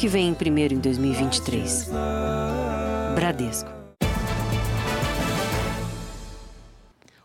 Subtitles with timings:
[0.00, 1.90] que vem primeiro em 2023.
[3.14, 3.68] Bradesco.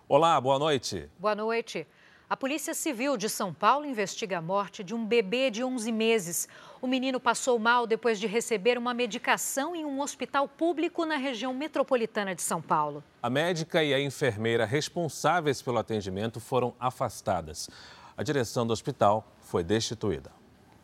[0.10, 1.10] Olá, boa noite.
[1.18, 1.88] Boa noite.
[2.30, 6.50] A Polícia Civil de São Paulo investiga a morte de um bebê de 11 meses.
[6.82, 11.54] O menino passou mal depois de receber uma medicação em um hospital público na região
[11.54, 13.02] metropolitana de São Paulo.
[13.24, 17.70] A médica e a enfermeira responsáveis pelo atendimento foram afastadas.
[18.18, 20.30] A direção do hospital foi destituída.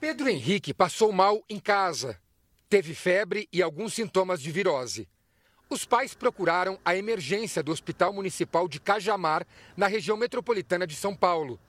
[0.02, 2.20] Pedro Henrique passou mal em casa.
[2.68, 5.08] Teve febre e alguns sintomas de virose.
[5.70, 9.46] Os pais procuraram a emergência do Hospital Municipal de Cajamar,
[9.78, 11.60] na região metropolitana de São Paulo.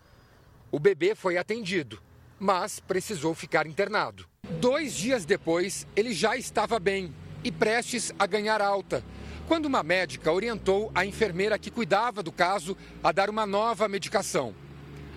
[0.70, 2.02] O bebê foi atendido,
[2.40, 4.26] mas precisou ficar internado.
[4.58, 9.04] Dois dias depois, ele já estava bem e prestes a ganhar alta,
[9.46, 14.54] quando uma médica orientou a enfermeira que cuidava do caso a dar uma nova medicação.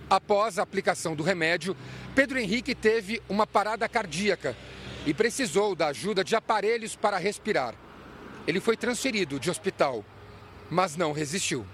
[0.09, 1.75] Após a aplicação do remédio,
[2.13, 4.55] Pedro Henrique teve uma parada cardíaca
[5.05, 7.73] e precisou da ajuda de aparelhos para respirar.
[8.45, 10.05] Ele foi transferido de hospital,
[10.69, 11.65] mas não resistiu.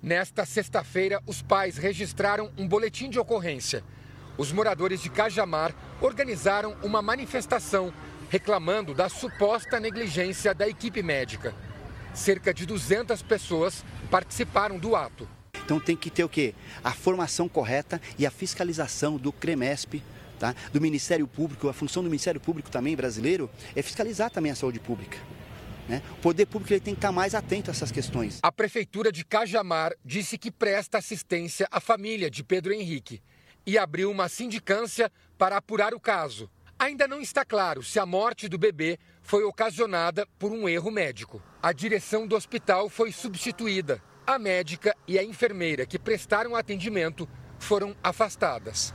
[0.00, 3.82] Nesta sexta-feira, os pais registraram um boletim de ocorrência.
[4.38, 7.92] Os moradores de Cajamar organizaram uma manifestação
[8.30, 11.54] reclamando da suposta negligência da equipe médica.
[12.14, 15.28] Cerca de 200 pessoas participaram do ato.
[15.64, 16.54] Então tem que ter o quê?
[16.82, 20.02] A formação correta e a fiscalização do CREMESP,
[20.38, 20.54] tá?
[20.72, 21.68] do Ministério Público.
[21.68, 25.18] A função do Ministério Público também brasileiro é fiscalizar também a saúde pública.
[25.88, 26.02] Né?
[26.12, 28.38] O poder público ele tem que estar mais atento a essas questões.
[28.42, 33.22] A Prefeitura de Cajamar disse que presta assistência à família de Pedro Henrique
[33.66, 36.50] e abriu uma sindicância para apurar o caso.
[36.78, 41.40] Ainda não está claro se a morte do bebê foi ocasionada por um erro médico.
[41.62, 44.02] A direção do hospital foi substituída.
[44.32, 48.94] A médica e a enfermeira que prestaram atendimento foram afastadas.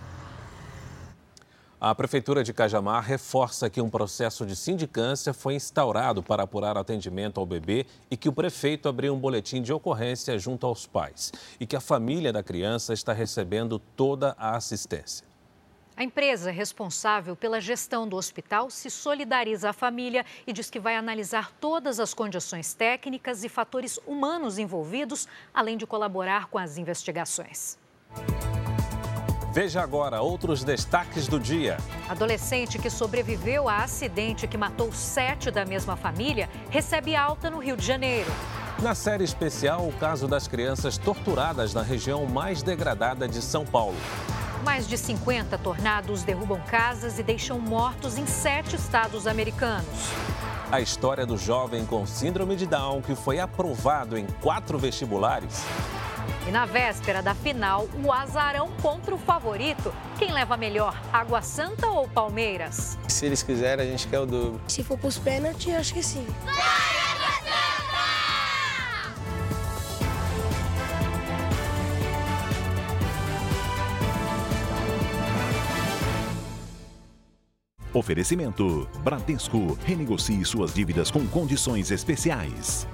[1.80, 7.40] A Prefeitura de Cajamar reforça que um processo de sindicância foi instaurado para apurar atendimento
[7.40, 11.68] ao bebê e que o prefeito abriu um boletim de ocorrência junto aos pais e
[11.68, 15.24] que a família da criança está recebendo toda a assistência.
[15.98, 20.96] A empresa responsável pela gestão do hospital se solidariza à família e diz que vai
[20.96, 27.80] analisar todas as condições técnicas e fatores humanos envolvidos, além de colaborar com as investigações.
[29.52, 31.78] Veja agora outros destaques do dia.
[32.08, 37.76] Adolescente que sobreviveu a acidente que matou sete da mesma família recebe alta no Rio
[37.76, 38.30] de Janeiro.
[38.84, 43.98] Na série especial, o caso das crianças torturadas na região mais degradada de São Paulo.
[44.64, 49.86] Mais de 50 tornados derrubam casas e deixam mortos em sete estados americanos.
[50.72, 55.64] A história do jovem com síndrome de Down que foi aprovado em quatro vestibulares.
[56.48, 59.94] E na véspera da final, o azarão contra o favorito.
[60.18, 62.98] Quem leva melhor, Água Santa ou Palmeiras?
[63.08, 64.62] Se eles quiserem, a gente quer o dobro.
[64.68, 66.26] Se for pros pênaltis, acho que sim.
[77.94, 79.78] Oferecimento: Bradesco.
[79.86, 82.88] Renegocie suas dívidas com condições especiais.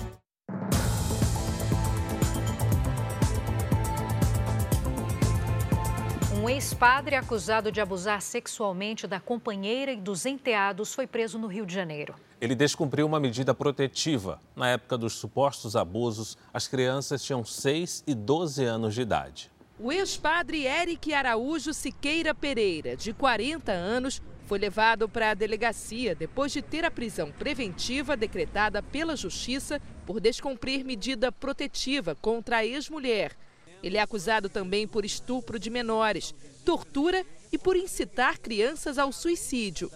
[6.44, 11.66] Um ex-padre acusado de abusar sexualmente da companheira e dos enteados foi preso no Rio
[11.66, 12.16] de Janeiro.
[12.42, 14.42] Ele descumpriu uma medida protetiva.
[14.54, 19.50] Na época dos supostos abusos, as crianças tinham 6 e 12 anos de idade.
[19.80, 24.22] O ex-padre Eric Araújo Siqueira Pereira, de 40 anos,
[24.54, 30.20] foi levado para a delegacia depois de ter a prisão preventiva decretada pela Justiça por
[30.20, 33.36] descumprir medida protetiva contra a ex-mulher.
[33.82, 39.90] Ele é acusado também por estupro de menores, tortura e por incitar crianças ao suicídio.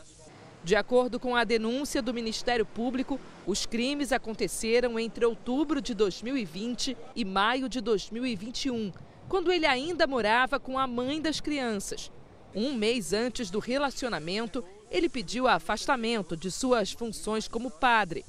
[0.63, 6.97] De acordo com a denúncia do Ministério Público, os crimes aconteceram entre outubro de 2020
[7.16, 8.91] e maio de 2021,
[9.29, 12.12] quando ele ainda morava com a mãe das crianças.
[12.59, 18.25] Um mês antes do relacionamento, ele pediu afastamento de suas funções como padre.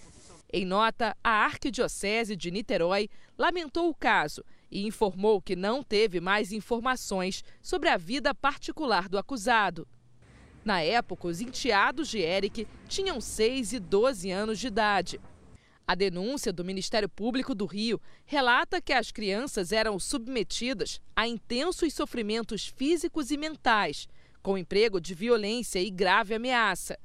[0.53, 3.09] Em nota, a Arquidiocese de Niterói
[3.39, 9.17] lamentou o caso e informou que não teve mais informações sobre a vida particular do
[9.17, 9.89] acusado.
[10.63, 15.19] Na época, os enteados de Eric tinham 6 e 12 anos de idade.
[15.87, 21.95] A denúncia do Ministério Público do Rio relata que as crianças eram submetidas a intensos
[21.95, 24.07] sofrimentos físicos e mentais,
[24.49, 26.99] com emprego de violência e grave ameaça.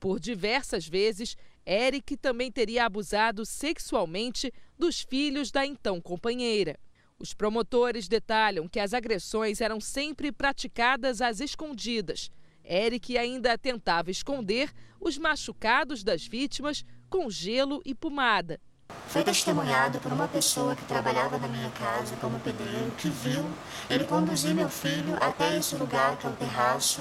[0.00, 6.76] Por diversas vezes, Eric também teria abusado sexualmente dos filhos da então companheira.
[7.20, 12.28] Os promotores detalham que as agressões eram sempre praticadas às escondidas
[12.64, 14.70] Eric ainda tentava esconder
[15.00, 18.60] os machucados das vítimas com gelo e pomada.
[19.08, 23.44] Foi testemunhado por uma pessoa que trabalhava na minha casa como pedreiro, que viu
[23.90, 27.00] ele conduzir meu filho até esse lugar, que é o terraço,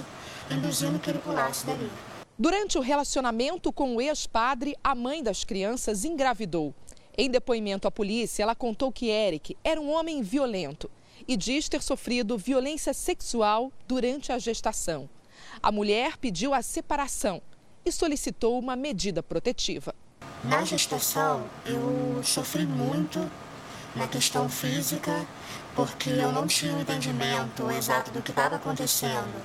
[0.49, 1.89] induzindo que ele pulasse dali.
[2.37, 6.73] Durante o relacionamento com o ex-padre, a mãe das crianças engravidou.
[7.17, 10.89] Em depoimento à polícia, ela contou que Eric era um homem violento
[11.27, 15.09] e diz ter sofrido violência sexual durante a gestação.
[15.61, 17.41] A mulher pediu a separação
[17.85, 19.93] e solicitou uma medida protetiva.
[20.43, 23.29] Na gestação, eu sofri muito
[23.95, 25.23] na questão física,
[25.75, 29.39] porque eu não tinha o entendimento exato do que estava acontecendo,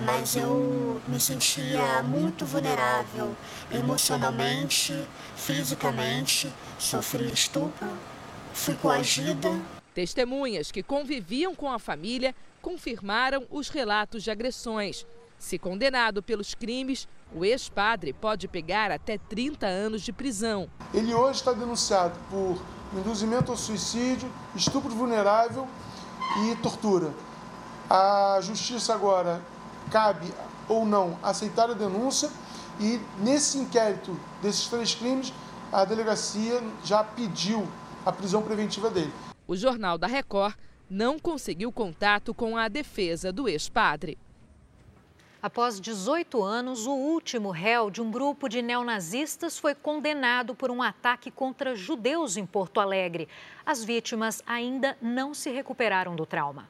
[0.00, 3.36] mas eu me sentia muito vulnerável
[3.70, 4.92] emocionalmente,
[5.36, 7.88] fisicamente, sofri estupro,
[8.52, 9.50] fui coagida.
[9.94, 15.06] Testemunhas que conviviam com a família confirmaram os relatos de agressões.
[15.38, 20.68] Se condenado pelos crimes, o ex-padre pode pegar até 30 anos de prisão.
[20.92, 22.60] Ele hoje está denunciado por
[22.98, 25.66] induzimento ao suicídio, estupro vulnerável
[26.44, 27.12] e tortura.
[27.88, 29.40] A justiça agora
[29.90, 30.32] cabe
[30.68, 32.30] ou não aceitar a denúncia
[32.78, 35.32] e nesse inquérito desses três crimes,
[35.72, 37.66] a delegacia já pediu
[38.04, 39.12] a prisão preventiva dele.
[39.46, 40.54] O Jornal da Record
[40.88, 44.18] não conseguiu contato com a defesa do ex-padre.
[45.42, 50.82] Após 18 anos, o último réu de um grupo de neonazistas foi condenado por um
[50.82, 53.26] ataque contra judeus em Porto Alegre.
[53.64, 56.68] As vítimas ainda não se recuperaram do trauma.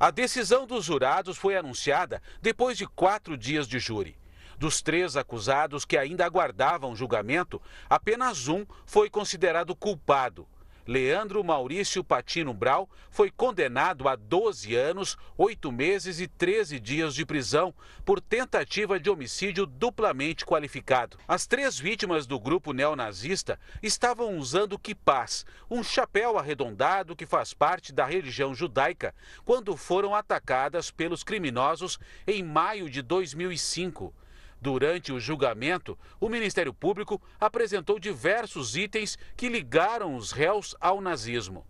[0.00, 4.16] A decisão dos jurados foi anunciada depois de quatro dias de júri.
[4.58, 10.48] Dos três acusados que ainda aguardavam julgamento, apenas um foi considerado culpado
[10.86, 17.26] Leandro Maurício Patino Brau foi condenado a 12 anos, 8 meses e 13 dias de
[17.26, 17.74] prisão
[18.04, 21.18] por tentativa de homicídio duplamente qualificado.
[21.26, 27.92] As três vítimas do grupo neonazista estavam usando quipás, um chapéu arredondado que faz parte
[27.92, 29.12] da religião judaica,
[29.44, 31.98] quando foram atacadas pelos criminosos
[32.28, 34.14] em maio de 2005.
[34.60, 41.64] Durante o julgamento, o Ministério Público apresentou diversos itens que ligaram os réus ao nazismo.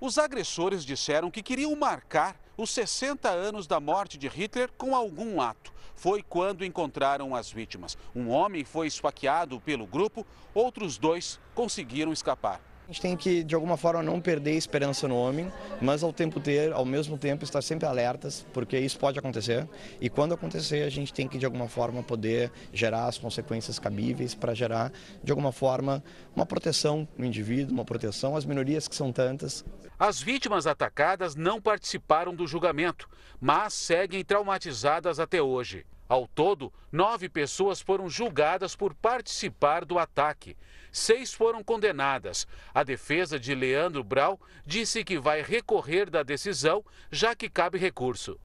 [0.00, 5.40] Os agressores disseram que queriam marcar os 60 anos da morte de Hitler com algum
[5.40, 5.72] ato.
[5.94, 7.96] Foi quando encontraram as vítimas.
[8.14, 12.60] Um homem foi esfaqueado pelo grupo, outros dois conseguiram escapar.
[12.84, 15.50] A gente tem que, de alguma forma, não perder a esperança no homem,
[15.80, 19.66] mas ao tempo ter, ao mesmo tempo, estar sempre alertas, porque isso pode acontecer.
[19.98, 24.34] E quando acontecer, a gente tem que, de alguma forma, poder gerar as consequências cabíveis
[24.34, 24.92] para gerar,
[25.22, 26.04] de alguma forma,
[26.36, 29.64] uma proteção no indivíduo, uma proteção às minorias que são tantas.
[29.98, 33.08] As vítimas atacadas não participaram do julgamento,
[33.40, 35.86] mas seguem traumatizadas até hoje.
[36.14, 40.56] Ao todo, nove pessoas foram julgadas por participar do ataque.
[40.92, 42.46] Seis foram condenadas.
[42.72, 48.38] A defesa de Leandro Brau disse que vai recorrer da decisão, já que cabe recurso.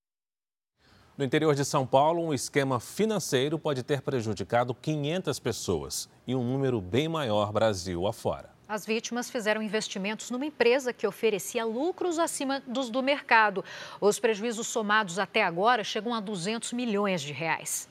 [1.16, 6.44] No interior de São Paulo, um esquema financeiro pode ter prejudicado 500 pessoas e um
[6.44, 8.50] número bem maior Brasil afora.
[8.70, 13.66] As vítimas fizeram investimentos numa empresa que oferecia lucros acima dos do mercado.
[14.00, 17.90] Os prejuízos somados até agora chegam a 200 milhões de reais.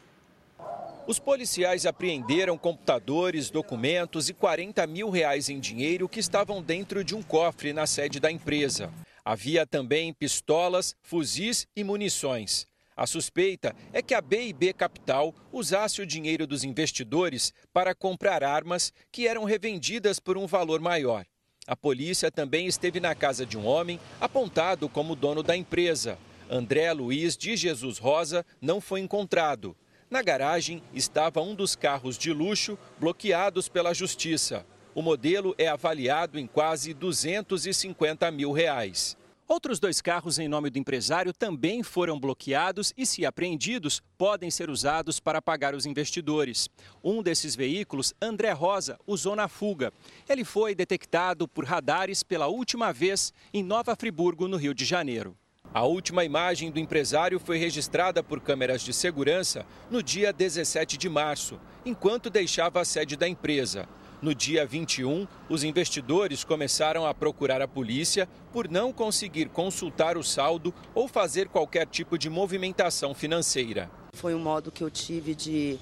[1.04, 7.12] Os policiais apreenderam computadores, documentos e 40 mil reais em dinheiro que estavam dentro de
[7.12, 8.88] um cofre na sede da empresa.
[9.25, 12.68] Havia também pistolas, fuzis e munições.
[12.99, 18.93] A suspeita é que a BIB Capital usasse o dinheiro dos investidores para comprar armas
[19.12, 21.25] que eram revendidas por um valor maior.
[21.64, 26.19] A polícia também esteve na casa de um homem apontado como dono da empresa.
[26.50, 29.76] André Luiz de Jesus Rosa não foi encontrado.
[30.11, 34.67] Na garagem estava um dos carros de luxo bloqueados pela justiça.
[34.93, 39.17] O modelo é avaliado em quase 250 mil reais.
[39.49, 44.69] Outros dois carros em nome do empresário também foram bloqueados e, se apreendidos, podem ser
[44.69, 46.69] usados para pagar os investidores.
[47.02, 49.90] Um desses veículos, André Rosa, usou na fuga.
[50.28, 55.35] Ele foi detectado por radares pela última vez em Nova Friburgo, no Rio de Janeiro.
[55.73, 61.09] A última imagem do empresário foi registrada por câmeras de segurança no dia 17 de
[61.09, 63.88] março, enquanto deixava a sede da empresa.
[64.20, 70.25] No dia 21, os investidores começaram a procurar a polícia por não conseguir consultar o
[70.25, 73.88] saldo ou fazer qualquer tipo de movimentação financeira.
[74.14, 75.78] Foi um modo que eu tive de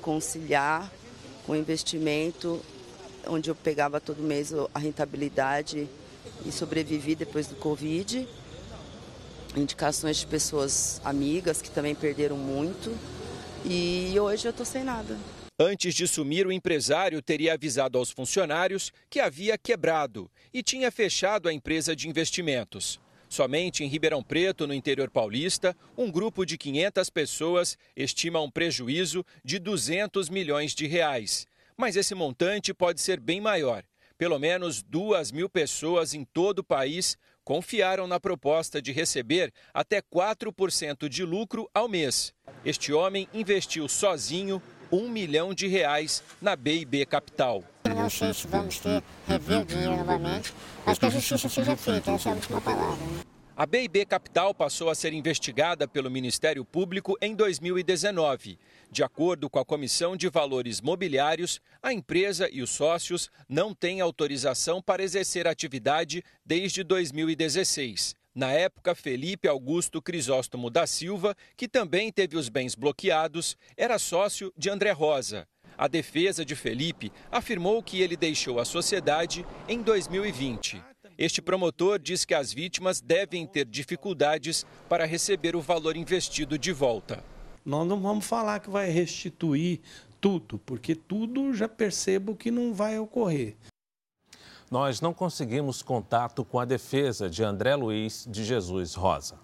[0.00, 0.90] conciliar
[1.46, 2.58] o investimento,
[3.26, 5.86] onde eu pegava todo mês a rentabilidade
[6.46, 8.26] e sobrevivi depois do Covid.
[9.54, 12.96] indicações de pessoas amigas que também perderam muito.
[13.64, 15.18] E hoje eu estou sem nada.
[15.60, 21.48] Antes de sumir, o empresário teria avisado aos funcionários que havia quebrado e tinha fechado
[21.48, 23.00] a empresa de investimentos.
[23.28, 29.26] Somente em Ribeirão Preto, no interior paulista, um grupo de 500 pessoas estima um prejuízo
[29.44, 31.44] de 200 milhões de reais.
[31.76, 33.82] Mas esse montante pode ser bem maior.
[34.16, 40.00] Pelo menos duas mil pessoas em todo o país confiaram na proposta de receber até
[40.02, 42.32] 4% de lucro ao mês.
[42.64, 47.62] Este homem investiu sozinho um milhão de reais na BIB Capital.
[47.84, 50.52] Não sei se vamos ter, rever o dinheiro novamente,
[50.84, 53.28] mas que a justiça seja feita, essa é a última palavra.
[53.56, 58.56] A BIB Capital passou a ser investigada pelo Ministério Público em 2019.
[58.88, 64.00] De acordo com a Comissão de Valores Mobiliários, a empresa e os sócios não têm
[64.00, 68.14] autorização para exercer atividade desde 2016.
[68.38, 74.52] Na época, Felipe Augusto Crisóstomo da Silva, que também teve os bens bloqueados, era sócio
[74.56, 75.44] de André Rosa.
[75.76, 80.80] A defesa de Felipe afirmou que ele deixou a sociedade em 2020.
[81.18, 86.70] Este promotor diz que as vítimas devem ter dificuldades para receber o valor investido de
[86.70, 87.24] volta.
[87.64, 89.80] Nós não vamos falar que vai restituir
[90.20, 93.56] tudo, porque tudo já percebo que não vai ocorrer
[94.70, 99.36] nós não conseguimos contato com a defesa de André Luiz de Jesus Rosa.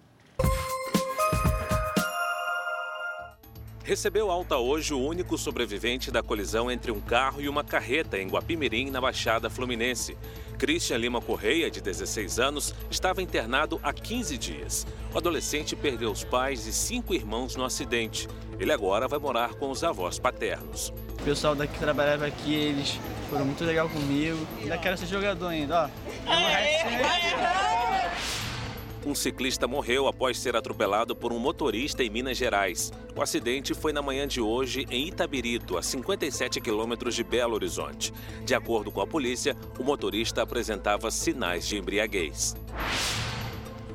[3.83, 8.29] Recebeu alta hoje o único sobrevivente da colisão entre um carro e uma carreta em
[8.29, 10.17] Guapimirim, na Baixada Fluminense.
[10.59, 14.87] Christian Lima Correia, de 16 anos, estava internado há 15 dias.
[15.13, 18.27] O adolescente perdeu os pais e cinco irmãos no acidente.
[18.59, 20.89] Ele agora vai morar com os avós paternos.
[21.21, 22.99] O pessoal daqui que trabalhava aqui, eles
[23.35, 24.39] foram muito legal comigo.
[24.63, 25.91] Ainda quero ser jogador ainda, ó.
[29.05, 32.93] Um ciclista morreu após ser atropelado por um motorista em Minas Gerais.
[33.15, 38.15] O acidente foi na manhã de hoje em Itabirito, a 57 quilômetros de Belo Horizonte.
[38.45, 42.57] De acordo com a polícia, o motorista apresentava sinais de embriaguez.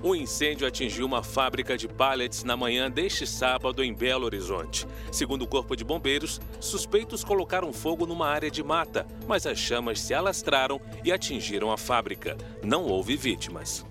[0.02, 4.88] Um incêndio atingiu uma fábrica de pallets na manhã deste sábado em Belo Horizonte.
[5.12, 10.00] Segundo o Corpo de Bombeiros, suspeitos colocaram fogo numa área de mata, mas as chamas
[10.00, 12.38] se alastraram e atingiram a fábrica.
[12.64, 13.86] Não houve vítimas.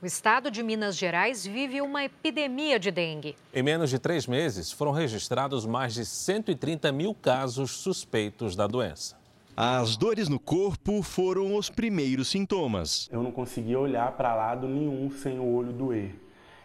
[0.00, 3.36] O estado de Minas Gerais vive uma epidemia de dengue.
[3.52, 9.19] Em menos de três meses, foram registrados mais de 130 mil casos suspeitos da doença.
[9.62, 13.10] As dores no corpo foram os primeiros sintomas.
[13.12, 16.14] Eu não conseguia olhar para lado nenhum sem o olho doer.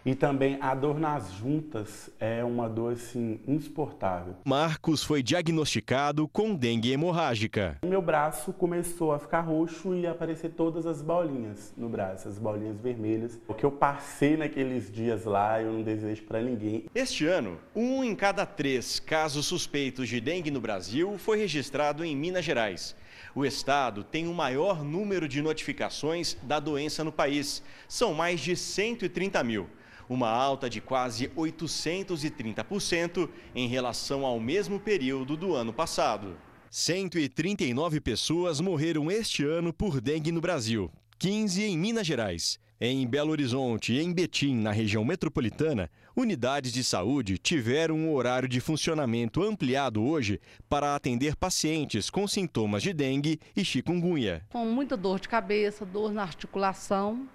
[0.06, 4.36] E também a dor nas juntas é uma dor assim insuportável.
[4.46, 7.80] Marcos foi diagnosticado com dengue hemorrágica.
[7.84, 12.80] Meu braço começou a ficar roxo e aparecer todas as bolinhas no braço, as bolinhas
[12.80, 13.40] vermelhas.
[13.48, 16.86] O que eu passei naqueles dias lá, eu não desejo para ninguém.
[16.94, 22.16] Este ano, um em cada três casos suspeitos de dengue no Brasil foi registrado em
[22.16, 22.96] Minas Gerais.
[23.34, 27.64] O estado tem o maior número de notificações da doença no país.
[27.88, 29.68] São mais de 130 mil
[30.10, 36.38] uma alta de quase 830% em relação ao mesmo período do ano passado.
[36.70, 42.60] 139 pessoas morreram este ano por dengue no Brasil, 15 em Minas Gerais.
[42.80, 48.50] Em Belo Horizonte e em Betim, na região metropolitana, unidades de saúde tiveram um horário
[48.50, 54.42] de funcionamento ampliado hoje para atender pacientes com sintomas de dengue e chikungunya.
[54.52, 57.26] Com muita dor de cabeça, dor na articulação,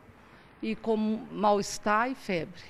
[0.62, 2.60] e com mal-estar e febre.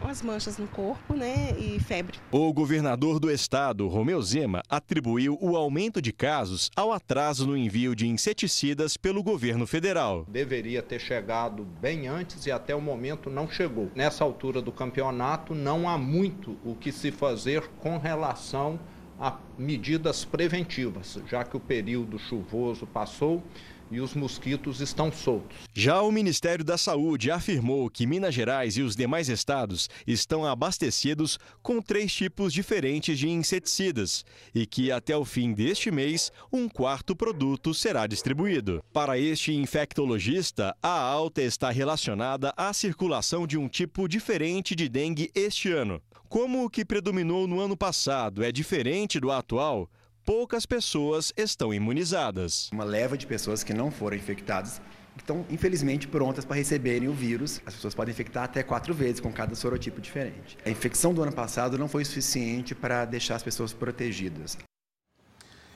[0.00, 2.16] Umas manchas no corpo, né, e febre.
[2.30, 7.96] O governador do estado, Romeu Zema, atribuiu o aumento de casos ao atraso no envio
[7.96, 10.24] de inseticidas pelo governo federal.
[10.28, 13.90] Deveria ter chegado bem antes e até o momento não chegou.
[13.94, 18.78] Nessa altura do campeonato, não há muito o que se fazer com relação
[19.18, 23.42] a medidas preventivas, já que o período chuvoso passou
[23.90, 25.56] e os mosquitos estão soltos.
[25.74, 31.38] Já o Ministério da Saúde afirmou que Minas Gerais e os demais estados estão abastecidos
[31.62, 37.16] com três tipos diferentes de inseticidas e que até o fim deste mês um quarto
[37.16, 38.82] produto será distribuído.
[38.92, 45.30] Para este infectologista, a alta está relacionada à circulação de um tipo diferente de dengue
[45.34, 46.00] este ano.
[46.28, 49.90] Como o que predominou no ano passado é diferente do atual,
[50.24, 52.70] poucas pessoas estão imunizadas.
[52.72, 54.80] Uma leva de pessoas que não foram infectadas
[55.16, 57.60] estão, infelizmente, prontas para receberem o vírus.
[57.66, 60.56] As pessoas podem infectar até quatro vezes com cada sorotipo diferente.
[60.64, 64.56] A infecção do ano passado não foi suficiente para deixar as pessoas protegidas.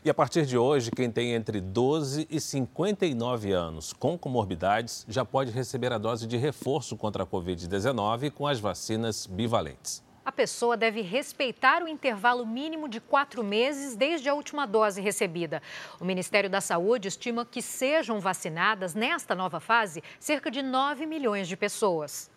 [0.04, 5.24] E a partir de hoje, quem tem entre 12 e 59 anos com comorbidades já
[5.24, 10.03] pode receber a dose de reforço contra a Covid-19 com as vacinas bivalentes.
[10.24, 15.60] A pessoa deve respeitar o intervalo mínimo de quatro meses desde a última dose recebida.
[16.00, 21.46] O Ministério da Saúde estima que sejam vacinadas nesta nova fase cerca de 9 milhões
[21.46, 22.30] de pessoas.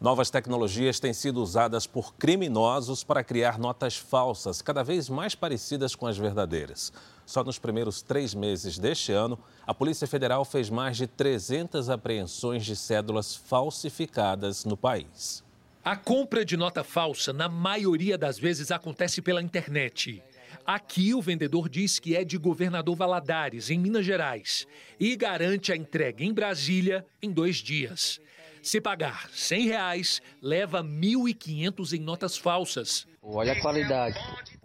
[0.00, 5.94] Novas tecnologias têm sido usadas por criminosos para criar notas falsas, cada vez mais parecidas
[5.94, 6.90] com as verdadeiras.
[7.26, 12.64] Só nos primeiros três meses deste ano, a Polícia Federal fez mais de 300 apreensões
[12.64, 15.43] de cédulas falsificadas no país.
[15.84, 20.22] A compra de nota falsa, na maioria das vezes, acontece pela internet.
[20.64, 24.66] Aqui, o vendedor diz que é de governador Valadares, em Minas Gerais,
[24.98, 28.18] e garante a entrega em Brasília em dois dias.
[28.62, 33.06] Se pagar 100 reais, leva R$ 1.500 em notas falsas.
[33.22, 34.18] Olha a qualidade.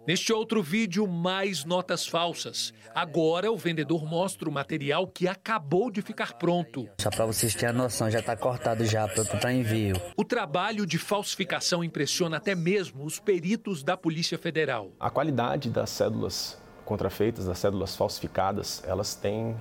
[0.06, 2.72] Neste outro vídeo, mais notas falsas.
[2.94, 6.88] Agora, o vendedor mostra o material que acabou de ficar pronto.
[6.98, 9.94] Só para vocês terem a noção, já está cortado já, pronto para envio.
[10.16, 14.90] O trabalho de falsificação impressiona até mesmo os peritos da Polícia Federal.
[14.98, 19.54] A qualidade das cédulas contrafeitas, das cédulas falsificadas, elas têm,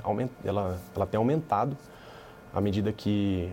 [0.44, 1.78] ela, ela tem aumentado
[2.54, 3.52] à medida que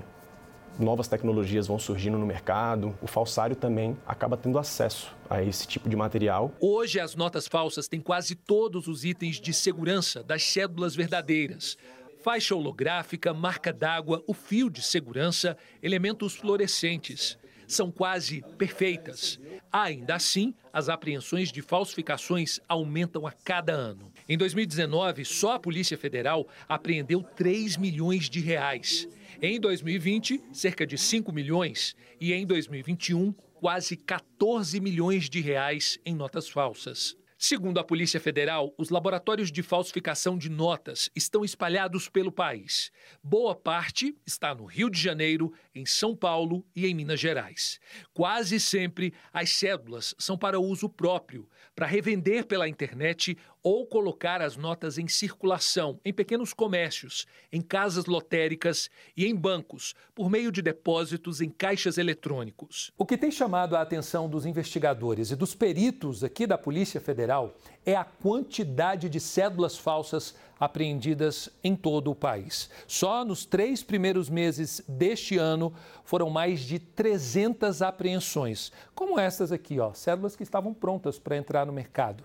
[0.79, 5.89] novas tecnologias vão surgindo no mercado, o falsário também acaba tendo acesso a esse tipo
[5.89, 6.53] de material.
[6.61, 11.77] Hoje, as notas falsas têm quase todos os itens de segurança das cédulas verdadeiras.
[12.23, 19.41] Faixa holográfica, marca d'água, o fio de segurança, elementos fluorescentes são quase perfeitas.
[19.73, 24.13] Ainda assim, as apreensões de falsificações aumentam a cada ano.
[24.29, 29.09] Em 2019, só a Polícia Federal apreendeu 3 milhões de reais.
[29.41, 36.15] Em 2020, cerca de 5 milhões e em 2021, quase 14 milhões de reais em
[36.15, 37.15] notas falsas.
[37.39, 42.91] Segundo a Polícia Federal, os laboratórios de falsificação de notas estão espalhados pelo país.
[43.23, 47.79] Boa parte está no Rio de Janeiro, em São Paulo e em Minas Gerais.
[48.15, 54.57] Quase sempre as cédulas são para uso próprio, para revender pela internet ou colocar as
[54.57, 60.63] notas em circulação em pequenos comércios, em casas lotéricas e em bancos, por meio de
[60.63, 62.91] depósitos em caixas eletrônicos.
[62.97, 67.55] O que tem chamado a atenção dos investigadores e dos peritos aqui da Polícia Federal
[67.87, 72.69] é a quantidade de cédulas falsas apreendidas em todo o país.
[72.89, 75.73] Só nos três primeiros meses deste ano
[76.05, 81.65] foram mais de 300 apreensões, como estas aqui, ó, cédulas que estavam prontas para entrar
[81.65, 82.25] no mercado.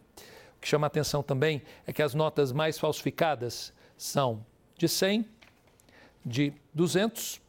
[0.57, 4.43] O que chama atenção também é que as notas mais falsificadas são
[4.75, 5.25] de 100,
[6.25, 7.39] de 200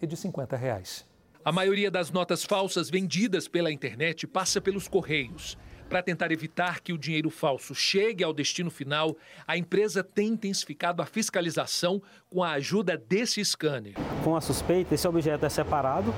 [0.00, 1.06] e de 50 reais.
[1.44, 5.58] A maioria das notas falsas vendidas pela internet passa pelos correios.
[5.88, 11.00] Para tentar evitar que o dinheiro falso chegue ao destino final, a empresa tem intensificado
[11.00, 13.94] a fiscalização com a ajuda desse scanner.
[14.22, 16.14] Com a suspeita, esse objeto é separado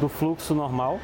[0.00, 1.00] do fluxo normal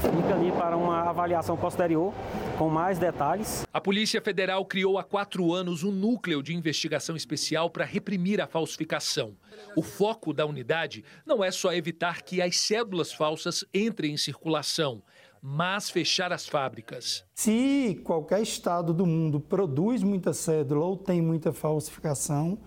[0.00, 2.12] fica ali para uma avaliação posterior
[2.58, 3.66] com mais detalhes.
[3.72, 8.46] A Polícia Federal criou há quatro anos um núcleo de investigação especial para reprimir a
[8.46, 9.36] falsificação.
[9.74, 15.02] O foco da unidade não é só evitar que as cédulas falsas entrem em circulação,
[15.48, 17.24] mas fechar as fábricas.
[17.32, 22.58] Se qualquer estado do mundo produz muita cédula ou tem muita falsificação,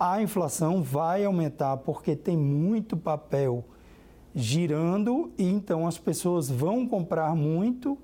[0.00, 3.62] a inflação vai aumentar porque tem muito papel
[4.34, 7.98] girando e então as pessoas vão comprar muito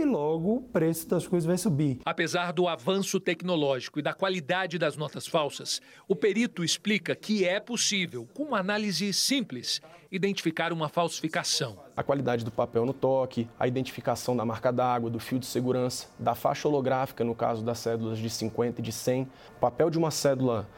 [0.00, 1.98] e logo o preço das coisas vai subir.
[2.04, 7.58] Apesar do avanço tecnológico e da qualidade das notas falsas, o perito explica que é
[7.58, 9.80] possível, com uma análise simples,
[10.10, 11.78] identificar uma falsificação.
[11.96, 16.06] A qualidade do papel no toque, a identificação da marca d'água, do fio de segurança,
[16.18, 19.22] da faixa holográfica, no caso das cédulas de 50 e de 100.
[19.56, 20.68] O papel de uma cédula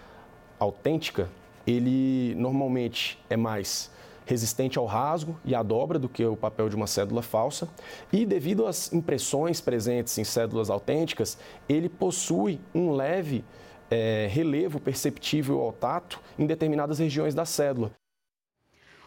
[0.58, 1.28] autêntica,
[1.66, 3.90] ele normalmente é mais
[4.30, 7.68] resistente ao rasgo e à dobra do que o papel de uma cédula falsa.
[8.12, 11.36] E devido às impressões presentes em cédulas autênticas,
[11.68, 13.44] ele possui um leve
[13.90, 17.90] é, relevo perceptível ao tato em determinadas regiões da cédula.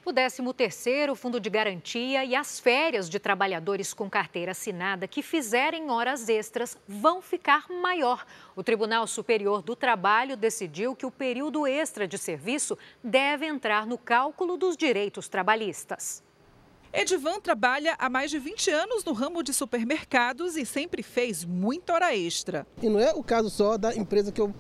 [0.06, 5.90] O 13º Fundo de Garantia e as férias de trabalhadores com carteira assinada que fizerem
[5.90, 8.26] horas extras vão ficar maior.
[8.54, 13.98] O Tribunal Superior do Trabalho decidiu que o período extra de serviço deve entrar no
[13.98, 16.22] cálculo dos direitos trabalhistas.
[16.92, 21.94] Edivan trabalha há mais de 20 anos no ramo de supermercados e sempre fez muita
[21.94, 22.68] hora extra.
[22.82, 24.54] E não é o caso só da empresa que eu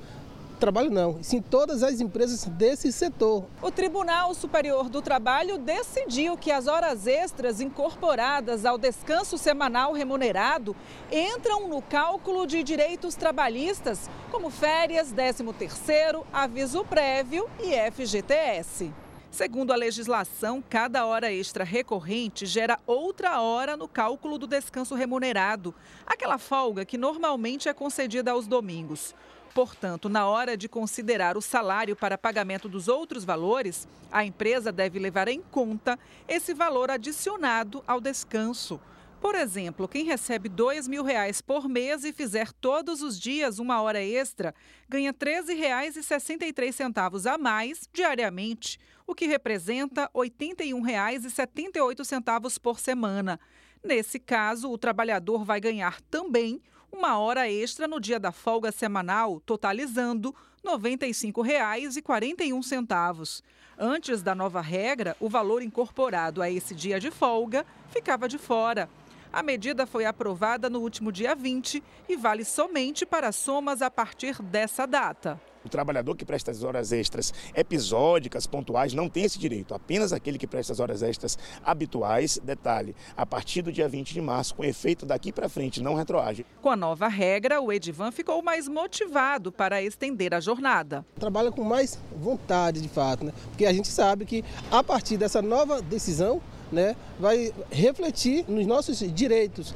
[0.63, 3.43] Trabalho não, sim todas as empresas desse setor.
[3.61, 10.73] O Tribunal Superior do Trabalho decidiu que as horas extras incorporadas ao descanso semanal remunerado
[11.11, 18.89] entram no cálculo de direitos trabalhistas, como férias, 13º, aviso prévio e FGTS.
[19.29, 25.75] Segundo a legislação, cada hora extra recorrente gera outra hora no cálculo do descanso remunerado,
[26.05, 29.13] aquela folga que normalmente é concedida aos domingos.
[29.53, 34.97] Portanto, na hora de considerar o salário para pagamento dos outros valores, a empresa deve
[34.97, 38.81] levar em conta esse valor adicionado ao descanso.
[39.21, 43.79] Por exemplo, quem recebe 2 mil reais por mês e fizer todos os dias uma
[43.81, 44.55] hora extra,
[44.89, 53.39] ganha R$ 13,63 a mais diariamente, o que representa R$ 81,78 por semana.
[53.83, 56.59] Nesse caso, o trabalhador vai ganhar também
[56.93, 63.41] uma hora extra no dia da folga semanal, totalizando R$ 95,41.
[63.77, 68.87] Antes da nova regra, o valor incorporado a esse dia de folga ficava de fora.
[69.31, 74.39] A medida foi aprovada no último dia 20 e vale somente para somas a partir
[74.43, 75.41] dessa data.
[75.65, 79.73] O trabalhador que presta as horas extras episódicas, pontuais, não tem esse direito.
[79.73, 84.21] Apenas aquele que presta as horas extras habituais, detalhe, a partir do dia 20 de
[84.21, 86.45] março, com efeito daqui para frente, não retroage.
[86.61, 91.05] Com a nova regra, o Edivan ficou mais motivado para estender a jornada.
[91.19, 93.33] Trabalha com mais vontade, de fato, né?
[93.49, 98.99] porque a gente sabe que a partir dessa nova decisão, né, vai refletir nos nossos
[99.13, 99.73] direitos.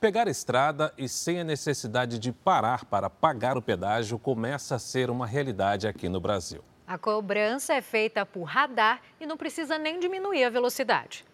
[0.00, 5.08] Pegar estrada e sem a necessidade de parar para pagar o pedágio começa a ser
[5.08, 6.62] uma realidade aqui no Brasil.
[6.86, 11.24] A cobrança é feita por radar e não precisa nem diminuir a velocidade.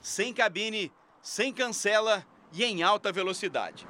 [0.00, 3.86] Sem cabine, sem cancela e em alta velocidade.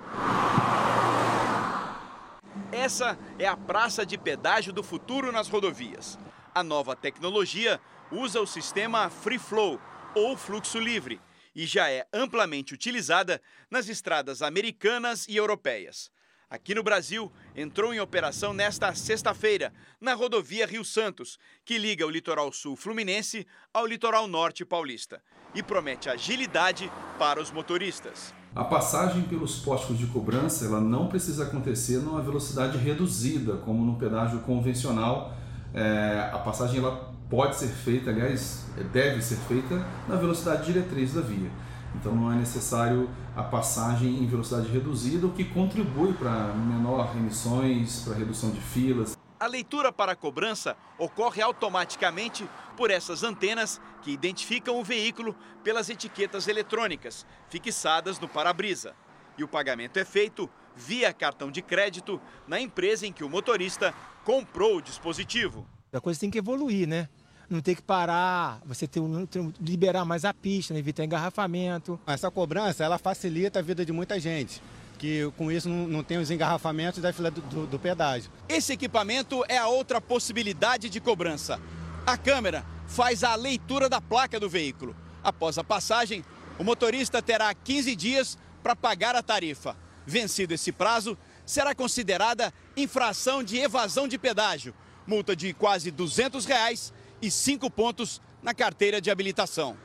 [2.73, 6.19] Essa é a praça de pedágio do futuro nas rodovias.
[6.53, 9.81] A nova tecnologia usa o sistema Free Flow
[10.17, 11.21] ou fluxo livre
[11.55, 16.11] e já é amplamente utilizada nas estradas americanas e europeias.
[16.51, 22.11] Aqui no Brasil, entrou em operação nesta sexta-feira, na rodovia Rio Santos, que liga o
[22.11, 25.23] litoral sul fluminense ao litoral norte paulista,
[25.55, 28.35] e promete agilidade para os motoristas.
[28.53, 33.97] A passagem pelos postos de cobrança ela não precisa acontecer numa velocidade reduzida, como no
[33.97, 35.33] pedágio convencional.
[35.73, 41.21] É, a passagem ela pode ser feita, aliás, deve ser feita na velocidade diretriz da
[41.21, 41.51] via.
[41.95, 48.03] Então não é necessário a passagem em velocidade reduzida, o que contribui para menor emissões,
[48.03, 49.17] para redução de filas.
[49.39, 55.89] A leitura para a cobrança ocorre automaticamente por essas antenas que identificam o veículo pelas
[55.89, 58.95] etiquetas eletrônicas fixadas no para-brisa.
[59.39, 63.95] E o pagamento é feito via cartão de crédito na empresa em que o motorista
[64.25, 65.67] comprou o dispositivo.
[65.93, 67.09] A coisa tem que evoluir, né?
[67.51, 70.79] Não ter que parar, você ter, ter, liberar mais a pista, né?
[70.79, 71.99] evitar engarrafamento.
[72.07, 74.63] Essa cobrança ela facilita a vida de muita gente.
[74.97, 78.31] Que com isso não, não tem os engarrafamentos da fila do, do, do pedágio.
[78.49, 81.61] Esse equipamento é a outra possibilidade de cobrança.
[82.07, 84.95] A câmera faz a leitura da placa do veículo.
[85.25, 86.25] Após a passagem,
[86.59, 89.77] o motorista terá 15 dias para pagar a tarifa.
[90.07, 94.75] Vencido esse prazo, será considerada infração de evasão de pedágio,
[95.07, 99.77] multa de quase 200 reais e cinco pontos na carteira de habilitação.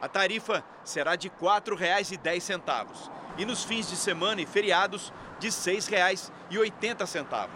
[0.00, 5.52] A tarifa será de R$ 4,10 e nos fins de semana e feriados de R$
[5.52, 7.48] 6,80.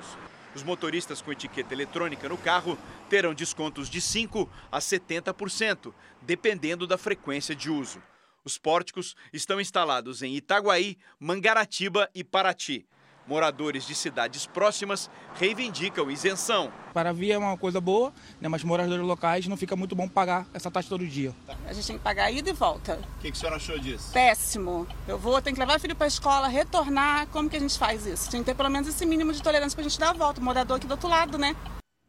[0.54, 2.76] Os motoristas com etiqueta eletrônica no carro
[3.08, 8.02] terão descontos de 5% a 70%, dependendo da frequência de uso.
[8.44, 12.86] Os pórticos estão instalados em Itaguaí, Mangaratiba e Paraty.
[13.30, 16.72] Moradores de cidades próximas reivindicam isenção.
[16.92, 20.08] Para a via é uma coisa boa, né, mas moradores locais não fica muito bom
[20.08, 21.32] pagar essa taxa todo dia.
[21.64, 22.96] A gente tem que pagar ida e volta.
[22.96, 24.12] O que, que a senhora achou disso?
[24.12, 24.84] Péssimo.
[25.06, 27.28] Eu vou, tenho que levar o filho para a escola, retornar.
[27.28, 28.28] Como que a gente faz isso?
[28.28, 30.40] Tem que ter pelo menos esse mínimo de tolerância para a gente dar a volta.
[30.40, 31.54] O morador aqui do outro lado, né?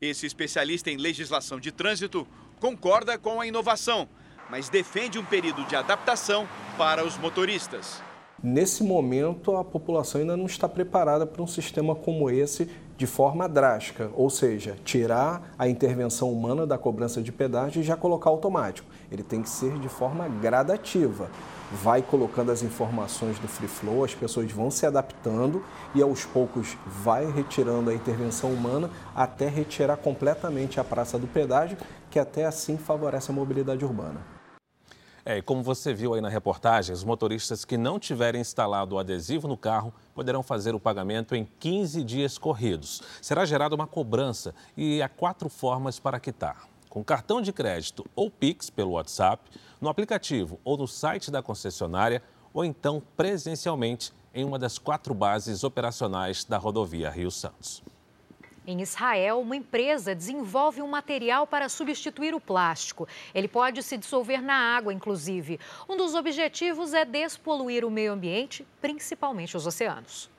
[0.01, 2.27] Esse especialista em legislação de trânsito
[2.59, 4.09] concorda com a inovação,
[4.49, 8.01] mas defende um período de adaptação para os motoristas.
[8.43, 13.47] Nesse momento, a população ainda não está preparada para um sistema como esse de forma
[13.47, 18.87] drástica, ou seja, tirar a intervenção humana da cobrança de pedágio e já colocar automático.
[19.11, 21.29] Ele tem que ser de forma gradativa.
[21.71, 26.75] Vai colocando as informações do free flow, as pessoas vão se adaptando e aos poucos
[26.85, 31.77] vai retirando a intervenção humana até retirar completamente a praça do pedágio,
[32.09, 34.30] que até assim favorece a mobilidade urbana.
[35.23, 38.99] É, e como você viu aí na reportagem, os motoristas que não tiverem instalado o
[38.99, 43.01] adesivo no carro poderão fazer o pagamento em 15 dias corridos.
[43.21, 46.67] Será gerada uma cobrança e há quatro formas para quitar.
[46.89, 52.21] Com cartão de crédito ou Pix pelo WhatsApp, no aplicativo ou no site da concessionária,
[52.53, 57.83] ou então presencialmente em uma das quatro bases operacionais da rodovia Rio Santos.
[58.65, 63.07] Em Israel, uma empresa desenvolve um material para substituir o plástico.
[63.33, 65.59] Ele pode se dissolver na água, inclusive.
[65.89, 70.29] Um dos objetivos é despoluir o meio ambiente, principalmente os oceanos.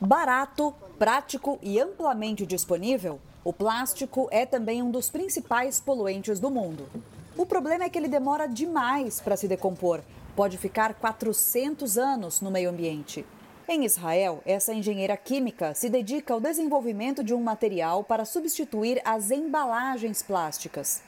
[0.00, 6.88] Barato, prático e amplamente disponível, o plástico é também um dos principais poluentes do mundo.
[7.36, 10.00] O problema é que ele demora demais para se decompor.
[10.34, 13.24] Pode ficar 400 anos no meio ambiente.
[13.70, 19.30] Em Israel, essa engenheira química se dedica ao desenvolvimento de um material para substituir as
[19.30, 21.02] embalagens plásticas.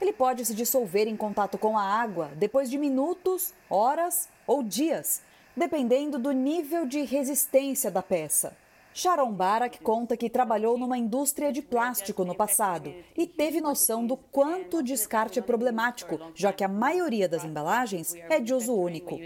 [0.00, 5.20] Ele pode se dissolver em contato com a água depois de minutos, horas ou dias,
[5.54, 8.56] dependendo do nível de resistência da peça.
[8.98, 14.16] Sharon Barak conta que trabalhou numa indústria de plástico no passado e teve noção do
[14.16, 19.18] quanto o descarte é problemático, já que a maioria das embalagens é de uso único.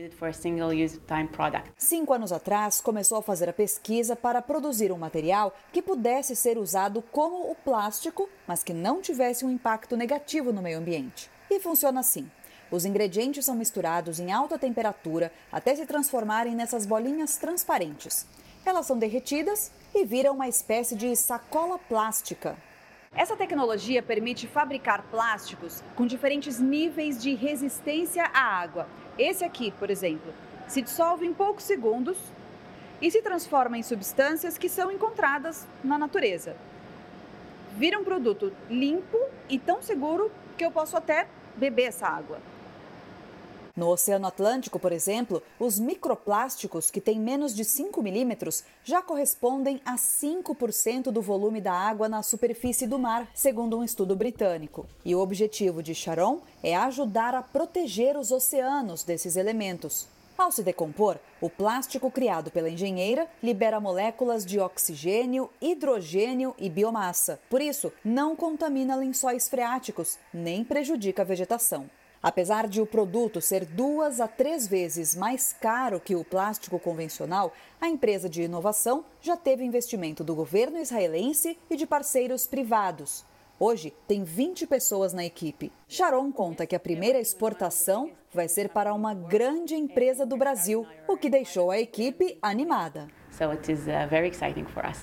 [1.76, 6.59] Cinco anos atrás, começou a fazer a pesquisa para produzir um material que pudesse ser
[6.59, 11.30] usado como o plástico, mas que não tivesse um impacto negativo no meio ambiente.
[11.48, 12.28] E funciona assim.
[12.72, 18.26] Os ingredientes são misturados em alta temperatura até se transformarem nessas bolinhas transparentes.
[18.64, 22.57] Elas são derretidas e viram uma espécie de sacola plástica.
[23.12, 28.87] Essa tecnologia permite fabricar plásticos com diferentes níveis de resistência à água.
[29.18, 30.33] Esse aqui, por exemplo,
[30.68, 32.18] se dissolve em poucos segundos
[33.03, 36.55] e se transforma em substâncias que são encontradas na natureza.
[37.77, 39.18] Vira um produto limpo
[39.49, 42.38] e tão seguro que eu posso até beber essa água.
[43.80, 49.80] No Oceano Atlântico, por exemplo, os microplásticos, que têm menos de 5 milímetros, já correspondem
[49.86, 54.86] a 5% do volume da água na superfície do mar, segundo um estudo britânico.
[55.02, 60.06] E o objetivo de Sharon é ajudar a proteger os oceanos desses elementos.
[60.36, 67.40] Ao se decompor, o plástico criado pela engenheira libera moléculas de oxigênio, hidrogênio e biomassa.
[67.48, 71.88] Por isso, não contamina lençóis freáticos, nem prejudica a vegetação.
[72.22, 77.50] Apesar de o produto ser duas a três vezes mais caro que o plástico convencional,
[77.80, 83.24] a empresa de inovação já teve investimento do governo israelense e de parceiros privados.
[83.59, 85.72] Hoje, tem 20 pessoas na equipe.
[85.88, 91.16] Sharon conta que a primeira exportação vai ser para uma grande empresa do Brasil, o
[91.16, 93.09] que deixou a equipe animada.
[93.30, 95.00] So it is uh, very exciting for us.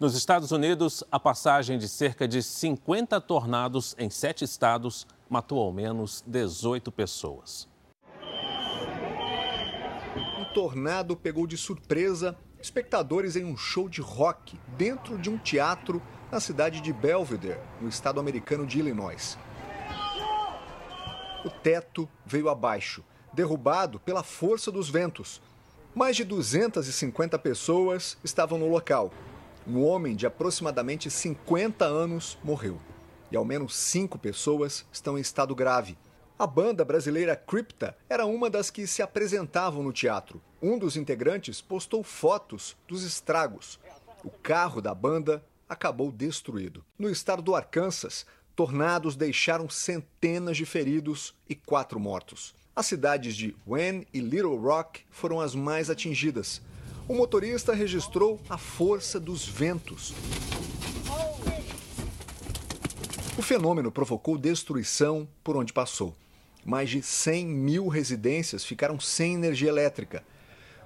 [0.00, 5.72] Nos Estados Unidos, a passagem de cerca de 50 tornados em sete estados matou ao
[5.72, 7.66] menos 18 pessoas.
[10.38, 16.02] Um tornado pegou de surpresa espectadores em um show de rock dentro de um teatro
[16.30, 19.38] na cidade de Belvedere, no estado americano de Illinois.
[21.46, 25.40] O teto veio abaixo, derrubado pela força dos ventos.
[25.94, 29.10] Mais de 250 pessoas estavam no local
[29.66, 32.78] um homem de aproximadamente 50 anos morreu
[33.32, 35.96] e ao menos cinco pessoas estão em estado grave.
[36.38, 40.42] A banda brasileira Crypta era uma das que se apresentavam no teatro.
[40.60, 43.78] Um dos integrantes postou fotos dos estragos.
[44.24, 46.84] O carro da banda acabou destruído.
[46.98, 52.54] No estado do Arkansas, tornados deixaram centenas de feridos e quatro mortos.
[52.74, 56.60] As cidades de Wayne e Little Rock foram as mais atingidas.
[57.08, 60.14] O motorista registrou a força dos ventos.
[63.42, 66.14] O fenômeno provocou destruição por onde passou.
[66.64, 70.22] Mais de 100 mil residências ficaram sem energia elétrica.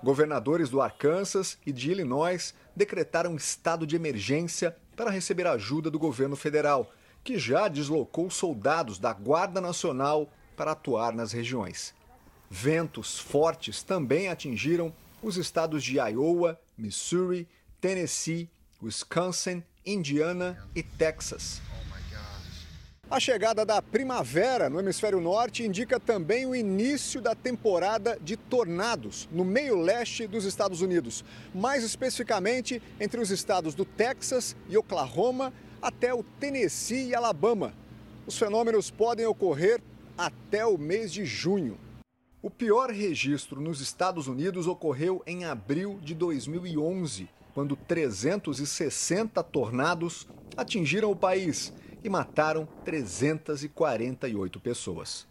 [0.03, 6.35] Governadores do Arkansas e de Illinois decretaram estado de emergência para receber ajuda do governo
[6.35, 6.91] federal,
[7.23, 11.95] que já deslocou soldados da Guarda Nacional para atuar nas regiões.
[12.49, 17.47] Ventos fortes também atingiram os estados de Iowa, Missouri,
[17.83, 18.49] Tennessee,
[18.83, 21.61] Wisconsin, Indiana e Texas.
[23.09, 29.29] A chegada da primavera no hemisfério norte indica também o início da temporada de tornados
[29.31, 35.53] no meio leste dos Estados Unidos, mais especificamente entre os estados do Texas e Oklahoma
[35.81, 37.73] até o Tennessee e Alabama.
[38.27, 39.81] Os fenômenos podem ocorrer
[40.19, 41.79] até o mês de junho.
[42.43, 51.13] O pior registro nos Estados Unidos ocorreu em abril de 2011, quando 360 tornados atingiram
[51.13, 55.27] o país e mataram 348 pessoas.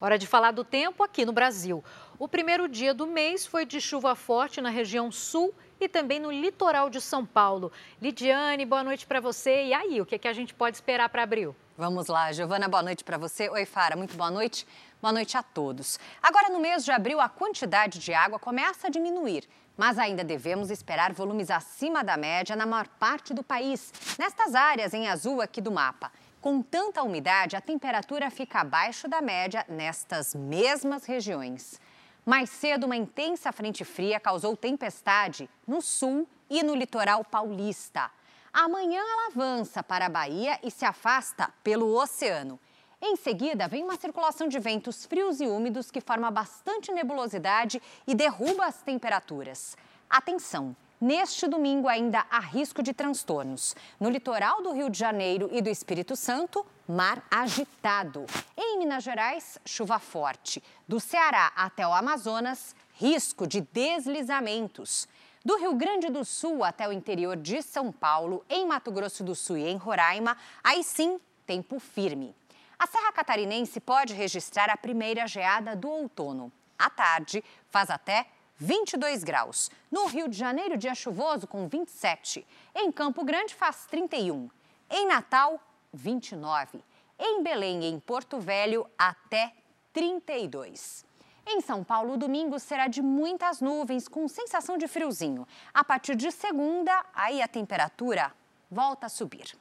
[0.00, 1.82] Hora de falar do tempo aqui no Brasil.
[2.20, 6.30] O primeiro dia do mês foi de chuva forte na região sul e também no
[6.30, 7.72] litoral de São Paulo.
[8.00, 9.64] Lidiane, boa noite para você.
[9.64, 11.54] E aí, o que, é que a gente pode esperar para abril?
[11.76, 13.48] Vamos lá, Giovana, boa noite para você.
[13.48, 14.66] Oi, Fara, muito boa noite.
[15.02, 15.98] Boa noite a todos.
[16.22, 20.70] Agora, no mês de abril, a quantidade de água começa a diminuir, mas ainda devemos
[20.70, 25.60] esperar volumes acima da média na maior parte do país, nestas áreas em azul aqui
[25.60, 26.10] do mapa.
[26.40, 31.80] Com tanta umidade, a temperatura fica abaixo da média nestas mesmas regiões.
[32.26, 38.10] Mais cedo, uma intensa frente fria causou tempestade no sul e no litoral paulista.
[38.52, 42.58] Amanhã ela avança para a Bahia e se afasta pelo oceano.
[43.00, 48.14] Em seguida, vem uma circulação de ventos frios e úmidos que forma bastante nebulosidade e
[48.14, 49.76] derruba as temperaturas.
[50.10, 50.74] Atenção!
[51.00, 53.76] Neste domingo, ainda há risco de transtornos.
[54.00, 58.26] No litoral do Rio de Janeiro e do Espírito Santo, mar agitado.
[58.56, 60.60] Em Minas Gerais, chuva forte.
[60.88, 65.06] Do Ceará até o Amazonas, risco de deslizamentos.
[65.44, 69.36] Do Rio Grande do Sul até o interior de São Paulo, em Mato Grosso do
[69.36, 72.34] Sul e em Roraima, aí sim, tempo firme.
[72.78, 76.52] A Serra Catarinense pode registrar a primeira geada do outono.
[76.78, 79.68] À tarde, faz até 22 graus.
[79.90, 82.46] No Rio de Janeiro, dia chuvoso com 27.
[82.74, 84.48] Em Campo Grande, faz 31.
[84.88, 85.60] Em Natal,
[85.92, 86.84] 29.
[87.18, 89.52] Em Belém e em Porto Velho, até
[89.92, 91.04] 32.
[91.44, 95.48] Em São Paulo, domingo será de muitas nuvens, com sensação de friozinho.
[95.74, 98.32] A partir de segunda, aí a temperatura
[98.70, 99.56] volta a subir.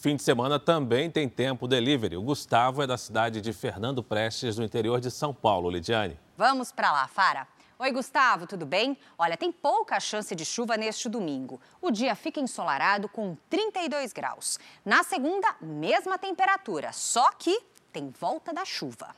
[0.00, 2.16] Fim de semana também tem tempo delivery.
[2.16, 5.68] O Gustavo é da cidade de Fernando Prestes, no interior de São Paulo.
[5.68, 6.18] Lidiane.
[6.38, 7.46] Vamos para lá, Fara.
[7.78, 8.96] Oi, Gustavo, tudo bem?
[9.18, 11.60] Olha, tem pouca chance de chuva neste domingo.
[11.82, 14.58] O dia fica ensolarado com 32 graus.
[14.86, 17.60] Na segunda, mesma temperatura, só que
[17.92, 19.14] tem volta da chuva.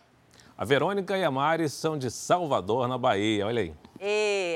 [0.58, 3.46] A Verônica e a Mari são de Salvador, na Bahia.
[3.46, 3.74] Olha aí.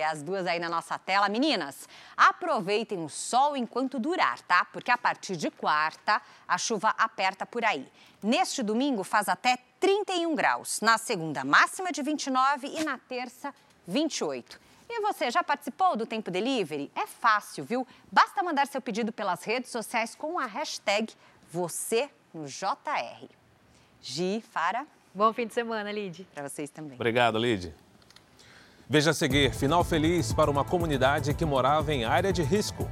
[0.06, 1.28] As duas aí na nossa tela.
[1.28, 4.64] Meninas, aproveitem o sol enquanto durar, tá?
[4.66, 7.86] Porque a partir de quarta, a chuva aperta por aí.
[8.22, 10.80] Neste domingo faz até 31 graus.
[10.80, 13.54] Na segunda, máxima de 29 e na terça,
[13.86, 14.60] 28.
[14.88, 16.90] E você já participou do Tempo Delivery?
[16.94, 17.86] É fácil, viu?
[18.10, 21.12] Basta mandar seu pedido pelas redes sociais com a hashtag
[21.50, 23.28] você no JR.
[24.00, 24.86] Gi, Fara.
[25.14, 26.26] Bom fim de semana, Lid.
[26.34, 26.94] Para vocês também.
[26.94, 27.74] Obrigado, Lid.
[28.88, 32.88] Veja a seguir, final feliz para uma comunidade que morava em área de risco.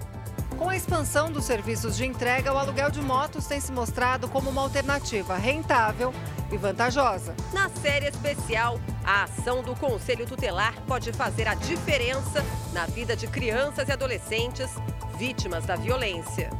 [0.58, 4.50] Com a expansão dos serviços de entrega, o aluguel de motos tem se mostrado como
[4.50, 6.12] uma alternativa rentável
[6.50, 7.32] e vantajosa.
[7.52, 13.28] Na série especial, a ação do Conselho Tutelar pode fazer a diferença na vida de
[13.28, 14.70] crianças e adolescentes
[15.16, 16.50] vítimas da violência.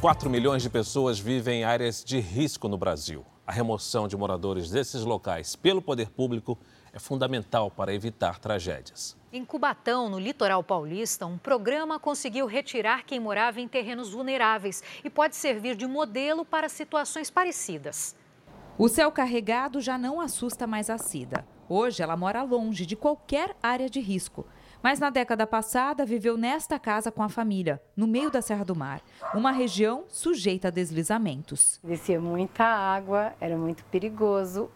[0.00, 3.22] 4 milhões de pessoas vivem em áreas de risco no Brasil.
[3.46, 6.58] A remoção de moradores desses locais pelo poder público
[6.90, 9.14] é fundamental para evitar tragédias.
[9.30, 15.10] Em Cubatão, no litoral paulista, um programa conseguiu retirar quem morava em terrenos vulneráveis e
[15.10, 18.16] pode servir de modelo para situações parecidas.
[18.78, 21.46] O céu carregado já não assusta mais a Cida.
[21.68, 24.46] Hoje ela mora longe de qualquer área de risco.
[24.82, 28.74] Mas na década passada viveu nesta casa com a família, no meio da Serra do
[28.74, 29.02] Mar,
[29.34, 31.78] uma região sujeita a deslizamentos.
[31.84, 34.70] Descia muita água, era muito perigoso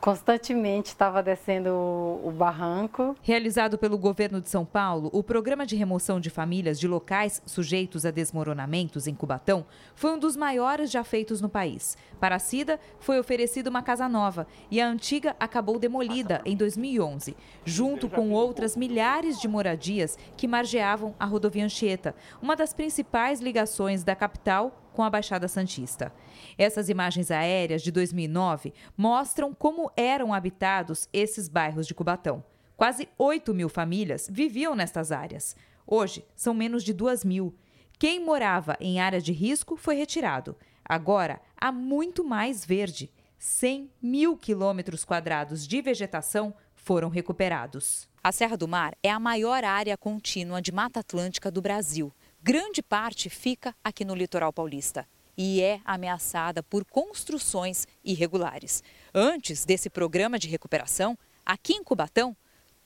[0.00, 3.16] constantemente estava descendo o, barranco.
[3.22, 8.06] Realizado pelo governo de São Paulo, o programa de remoção de famílias de locais sujeitos
[8.06, 11.96] a desmoronamentos em Cubatão foi um dos maiores já feitos no país.
[12.20, 17.36] Para a Cida, foi oferecida uma casa nova e a antiga acabou demolida em 2011,
[17.64, 24.04] junto com outras milhares de moradias que margeavam a rodovia Anchieta, uma das principais ligações
[24.04, 26.12] da capital com a Baixada Santista.
[26.58, 32.42] Essas imagens aéreas de 2009 mostram como eram habitados esses bairros de Cubatão.
[32.76, 35.54] Quase 8 mil famílias viviam nestas áreas.
[35.86, 37.54] Hoje, são menos de 2 mil.
[37.96, 40.56] Quem morava em área de risco foi retirado.
[40.84, 43.08] Agora, há muito mais verde.
[43.38, 48.08] 100 mil quilômetros quadrados de vegetação foram recuperados.
[48.20, 52.12] A Serra do Mar é a maior área contínua de Mata Atlântica do Brasil.
[52.40, 58.82] Grande parte fica aqui no litoral paulista e é ameaçada por construções irregulares.
[59.12, 62.36] Antes desse programa de recuperação, aqui em Cubatão,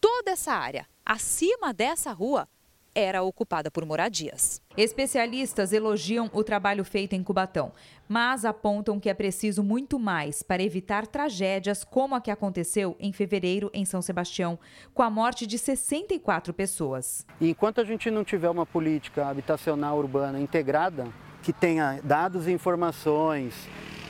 [0.00, 2.48] toda essa área acima dessa rua
[2.94, 4.60] era ocupada por moradias.
[4.76, 7.72] Especialistas elogiam o trabalho feito em Cubatão,
[8.08, 13.12] mas apontam que é preciso muito mais para evitar tragédias como a que aconteceu em
[13.12, 14.58] fevereiro em São Sebastião,
[14.94, 17.26] com a morte de 64 pessoas.
[17.40, 21.06] enquanto a gente não tiver uma política habitacional urbana integrada,
[21.42, 23.54] que tenha dados e informações,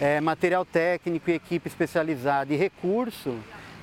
[0.00, 3.34] é, material técnico e equipe especializada e recurso,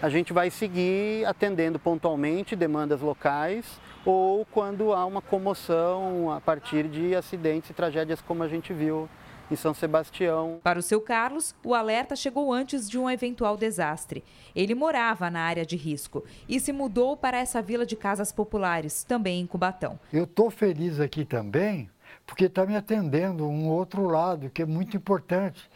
[0.01, 3.65] a gente vai seguir atendendo pontualmente demandas locais
[4.05, 9.09] ou quando há uma comoção a partir de acidentes e tragédias como a gente viu
[9.51, 10.59] em São Sebastião.
[10.63, 14.23] Para o seu Carlos, o alerta chegou antes de um eventual desastre.
[14.55, 19.03] Ele morava na área de risco e se mudou para essa vila de casas populares,
[19.03, 19.99] também em Cubatão.
[20.13, 21.89] Eu estou feliz aqui também
[22.25, 25.67] porque está me atendendo um outro lado que é muito importante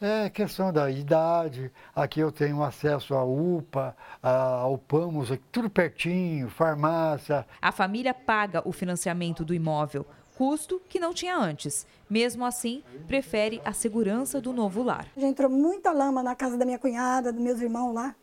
[0.00, 1.70] é questão da idade.
[1.94, 7.46] Aqui eu tenho acesso à UPA, ao PAMOS, tudo pertinho, farmácia.
[7.60, 11.86] A família paga o financiamento do imóvel, custo que não tinha antes.
[12.08, 15.06] Mesmo assim, prefere a segurança do novo lar.
[15.16, 18.14] Já entrou muita lama na casa da minha cunhada, dos meus irmãos lá.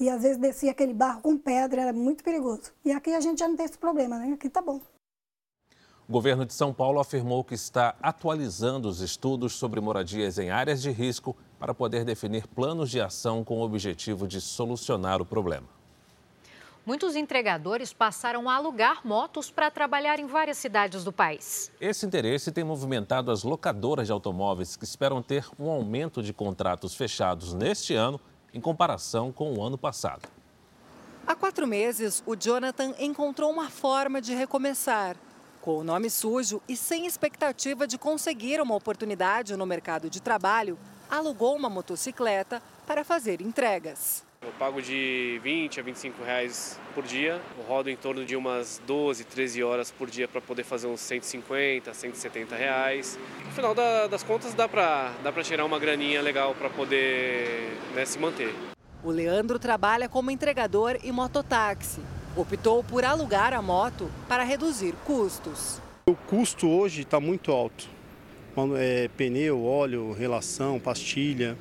[0.00, 2.72] E às vezes descia aquele barro com pedra, era muito perigoso.
[2.84, 4.32] E aqui a gente já não tem esse problema, né?
[4.32, 4.80] Aqui tá bom.
[6.12, 10.82] O governo de São Paulo afirmou que está atualizando os estudos sobre moradias em áreas
[10.82, 15.66] de risco para poder definir planos de ação com o objetivo de solucionar o problema.
[16.84, 21.72] Muitos entregadores passaram a alugar motos para trabalhar em várias cidades do país.
[21.80, 26.94] Esse interesse tem movimentado as locadoras de automóveis que esperam ter um aumento de contratos
[26.94, 28.20] fechados neste ano
[28.52, 30.28] em comparação com o ano passado.
[31.26, 35.16] Há quatro meses, o Jonathan encontrou uma forma de recomeçar
[35.62, 40.76] com o nome sujo e sem expectativa de conseguir uma oportunidade no mercado de trabalho,
[41.08, 44.24] alugou uma motocicleta para fazer entregas.
[44.42, 47.40] Eu pago de 20 a 25 reais por dia.
[47.56, 51.00] Eu rodo em torno de umas 12, 13 horas por dia para poder fazer uns
[51.00, 53.16] 150, 170 reais.
[53.44, 58.18] No final das contas dá para dá tirar uma graninha legal para poder né, se
[58.18, 58.52] manter.
[59.04, 62.00] O Leandro trabalha como entregador e mototáxi
[62.36, 65.80] optou por alugar a moto para reduzir custos.
[66.06, 67.88] O custo hoje está muito alto.
[68.78, 71.56] É, pneu, óleo, relação, pastilha,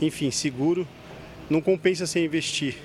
[0.00, 0.86] enfim, seguro.
[1.48, 2.76] Não compensa sem investir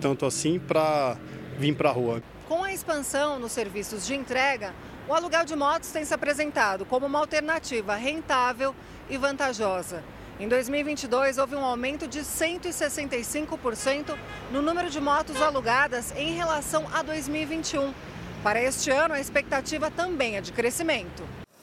[0.00, 1.16] tanto assim para
[1.58, 2.22] vir para a rua.
[2.48, 4.74] Com a expansão nos serviços de entrega,
[5.08, 8.74] o aluguel de motos tem se apresentado como uma alternativa rentável
[9.08, 10.02] e vantajosa.
[10.42, 14.18] Em 2022, houve um aumento de 165%
[14.50, 17.94] no número de motos alugadas em relação a 2021.
[18.42, 21.22] Para este ano, a expectativa também é de crescimento.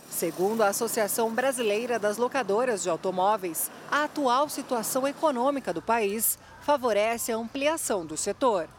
[0.10, 7.34] Segundo a Associação Brasileira das Locadoras de Automóveis, a atual situação econômica do país favorece
[7.34, 8.70] a ampliação do setor.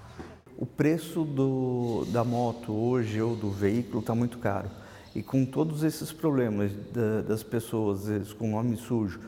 [0.56, 4.70] O preço do, da moto hoje ou do veículo está muito caro.
[5.14, 9.20] E com todos esses problemas da, das pessoas com nome sujo,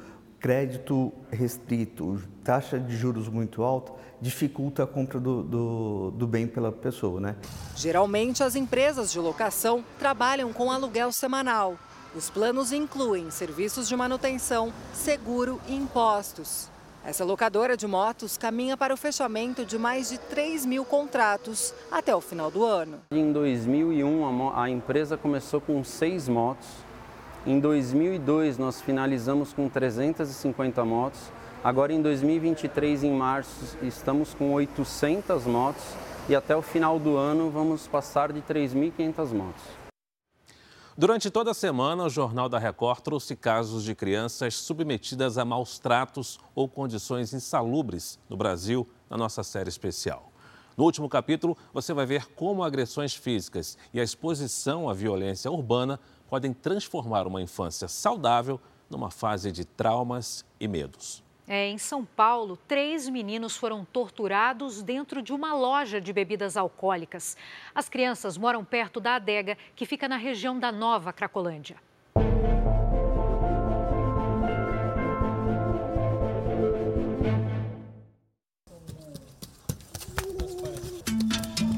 [0.42, 6.72] crédito restrito, taxa de juros muito alta, dificulta a compra do, do, do, bem pela
[6.72, 7.36] pessoa, né?
[7.76, 11.78] Geralmente, as empresas de locação trabalham com aluguel semanal.
[12.12, 16.68] Os planos incluem serviços de manutenção, seguro e impostos.
[17.04, 22.14] Essa locadora de motos caminha para o fechamento de mais de 3 mil contratos até
[22.14, 22.98] o final do ano.
[23.12, 26.68] Em 2001, a empresa começou com seis motos
[27.44, 31.20] em 2002, nós finalizamos com 350 motos.
[31.64, 35.82] Agora, em 2023, em março, estamos com 800 motos
[36.28, 39.62] e até o final do ano vamos passar de 3.500 motos.
[40.96, 45.78] Durante toda a semana, o Jornal da Record trouxe casos de crianças submetidas a maus
[45.78, 50.30] tratos ou condições insalubres no Brasil, na nossa série especial.
[50.76, 55.98] No último capítulo, você vai ver como agressões físicas e a exposição à violência urbana
[56.32, 58.58] podem transformar uma infância saudável
[58.88, 61.22] numa fase de traumas e medos.
[61.46, 67.36] É, em São Paulo, três meninos foram torturados dentro de uma loja de bebidas alcoólicas.
[67.74, 71.76] As crianças moram perto da adega, que fica na região da Nova Cracolândia.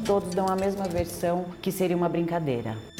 [0.07, 2.94] Todos dão a mesma versão, que seria uma brincadeira.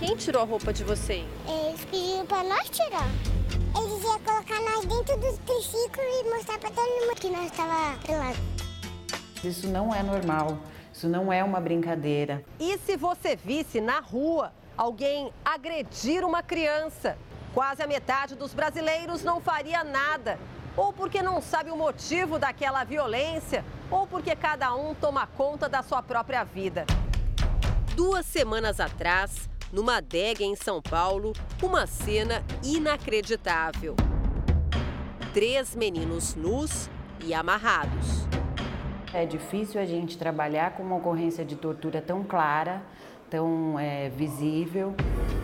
[0.00, 1.26] Quem tirou a roupa de vocês?
[1.46, 3.06] Eles pediram pra nós tirar.
[3.76, 7.98] Eles iam colocar nós dentro do triciclo e mostrar pra todo mundo que nós estava
[7.98, 8.38] pelado.
[9.44, 10.56] Isso não é normal.
[10.90, 12.42] Isso não é uma brincadeira.
[12.58, 17.18] E se você visse na rua alguém agredir uma criança?
[17.52, 20.38] Quase a metade dos brasileiros não faria nada.
[20.78, 25.82] Ou porque não sabe o motivo daquela violência, ou porque cada um toma conta da
[25.82, 26.86] sua própria vida.
[27.94, 33.94] Duas semanas atrás, numa adega em São Paulo, uma cena inacreditável.
[35.32, 36.88] Três meninos nus
[37.24, 38.26] e amarrados.
[39.12, 42.82] É difícil a gente trabalhar com uma ocorrência de tortura tão clara,
[43.28, 44.94] tão é, visível.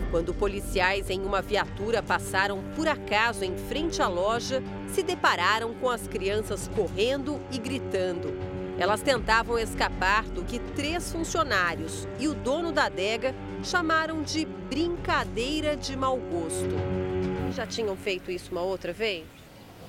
[0.09, 5.89] Quando policiais em uma viatura passaram por acaso em frente à loja, se depararam com
[5.89, 8.56] as crianças correndo e gritando.
[8.79, 15.75] Elas tentavam escapar do que três funcionários e o dono da adega chamaram de brincadeira
[15.75, 16.75] de mau gosto.
[17.55, 19.25] Já tinham feito isso uma outra vez?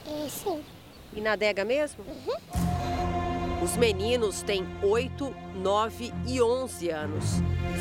[0.07, 0.64] É, sim.
[1.12, 2.03] E na adega mesmo?
[2.03, 3.62] Uhum.
[3.62, 7.24] Os meninos têm 8, 9 e 11 anos.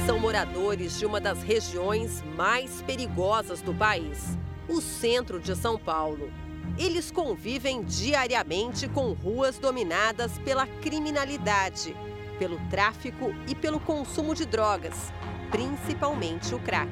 [0.05, 4.37] São moradores de uma das regiões mais perigosas do país,
[4.67, 6.29] o centro de São Paulo.
[6.77, 11.95] Eles convivem diariamente com ruas dominadas pela criminalidade,
[12.37, 15.11] pelo tráfico e pelo consumo de drogas,
[15.49, 16.91] principalmente o crack.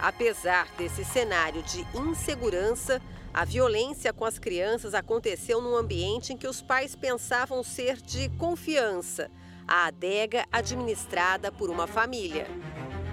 [0.00, 3.00] Apesar desse cenário de insegurança,
[3.32, 8.28] a violência com as crianças aconteceu num ambiente em que os pais pensavam ser de
[8.30, 9.30] confiança
[9.68, 12.46] a adega administrada por uma família.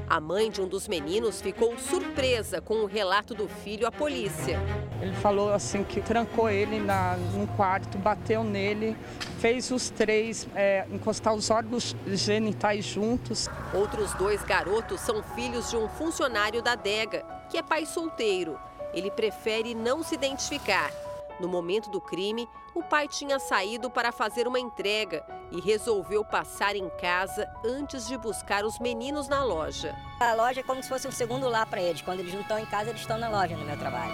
[0.08, 4.60] A mãe de um dos meninos ficou surpresa com o relato do filho à polícia.
[5.02, 8.96] Ele falou assim que trancou ele na, num quarto, bateu nele,
[9.40, 13.50] fez os três é, encostar os órgãos genitais juntos.
[13.74, 18.60] Outros dois garotos são filhos de um funcionário da adega, que é pai solteiro.
[18.94, 20.92] Ele prefere não se identificar.
[21.40, 26.76] No momento do crime, o pai tinha saído para fazer uma entrega e resolveu passar
[26.76, 29.96] em casa antes de buscar os meninos na loja.
[30.20, 32.02] A loja é como se fosse um segundo lar para eles.
[32.02, 34.14] Quando eles não estão em casa, eles estão na loja no meu trabalho.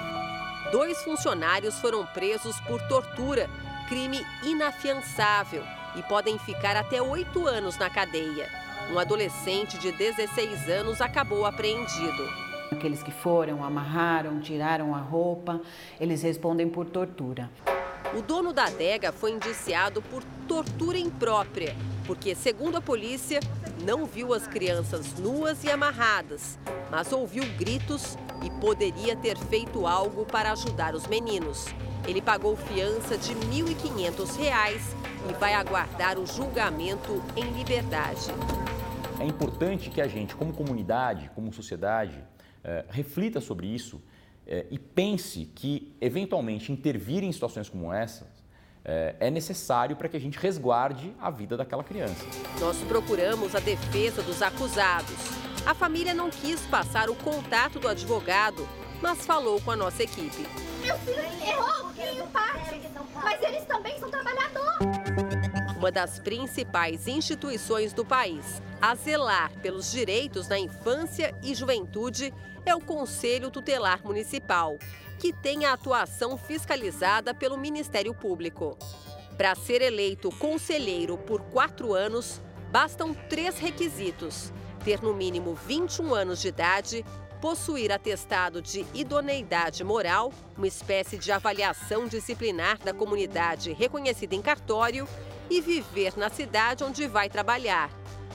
[0.72, 3.49] Dois funcionários foram presos por tortura,
[3.88, 5.63] crime inafiançável,
[5.95, 8.49] e podem ficar até oito anos na cadeia.
[8.91, 12.51] Um adolescente de 16 anos acabou apreendido.
[12.72, 15.61] Aqueles que foram, amarraram, tiraram a roupa,
[15.99, 17.49] eles respondem por tortura.
[18.17, 21.76] O dono da adega foi indiciado por tortura imprópria,
[22.07, 23.41] porque, segundo a polícia,
[23.84, 26.57] não viu as crianças nuas e amarradas,
[26.89, 31.67] mas ouviu gritos e poderia ter feito algo para ajudar os meninos.
[32.07, 34.95] Ele pagou fiança de R$ 1.500
[35.30, 38.32] e vai aguardar o julgamento em liberdade.
[39.19, 42.24] É importante que a gente, como comunidade, como sociedade,
[42.64, 44.01] eh, reflita sobre isso
[44.45, 48.41] eh, e pense que, eventualmente, intervir em situações como essas
[48.84, 52.26] eh, é necessário para que a gente resguarde a vida daquela criança.
[52.59, 55.16] Nós procuramos a defesa dos acusados.
[55.66, 58.68] A família não quis passar o contato do advogado,
[59.01, 60.47] mas falou com a nossa equipe.
[60.82, 62.82] Meu filho errou em parte,
[63.16, 64.62] mas eles também são trabalhadores.
[65.78, 72.34] Uma das principais instituições do país a zelar pelos direitos na infância e juventude
[72.66, 74.78] é o Conselho Tutelar Municipal,
[75.20, 78.78] que tem a atuação fiscalizada pelo Ministério Público.
[79.38, 82.41] Para ser eleito conselheiro por quatro anos,
[82.72, 84.51] bastam três requisitos:
[84.84, 87.05] ter no mínimo 21 anos de idade,
[87.39, 95.07] possuir atestado de idoneidade moral, uma espécie de avaliação disciplinar da comunidade reconhecida em cartório,
[95.49, 97.89] e viver na cidade onde vai trabalhar.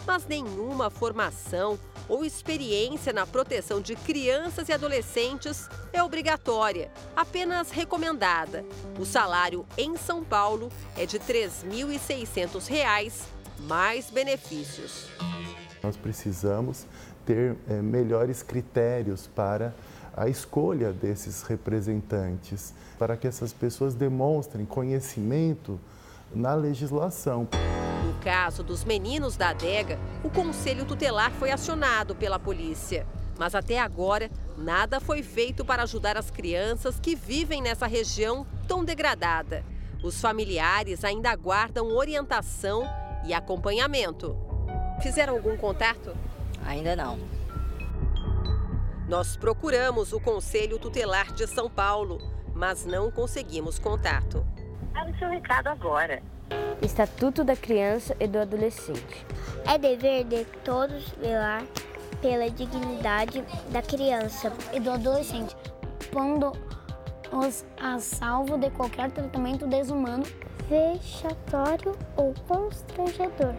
[0.05, 1.79] Mas nenhuma formação
[2.09, 8.65] ou experiência na proteção de crianças e adolescentes é obrigatória, apenas recomendada.
[8.99, 13.23] O salário em São Paulo é de R$ 3.600,
[13.61, 15.09] mais benefícios.
[15.83, 16.87] Nós precisamos
[17.25, 19.75] ter é, melhores critérios para
[20.17, 25.79] a escolha desses representantes, para que essas pessoas demonstrem conhecimento
[26.35, 27.47] na legislação.
[28.27, 33.07] No caso dos meninos da adega, o conselho tutelar foi acionado pela polícia.
[33.39, 38.85] Mas até agora, nada foi feito para ajudar as crianças que vivem nessa região tão
[38.85, 39.65] degradada.
[40.03, 42.83] Os familiares ainda aguardam orientação
[43.25, 44.37] e acompanhamento.
[45.01, 46.13] Fizeram algum contato?
[46.67, 47.21] Ainda não.
[49.09, 52.19] Nós procuramos o Conselho Tutelar de São Paulo,
[52.53, 54.45] mas não conseguimos contato.
[54.93, 56.21] Para o seu recado agora.
[56.83, 59.27] Estatuto da Criança e do Adolescente.
[59.67, 61.65] É dever de todos velar
[62.21, 65.57] pela dignidade da criança e do adolescente,
[66.11, 70.25] pondo-os a salvo de qualquer tratamento desumano,
[70.69, 73.55] vexatório ou constrangedor.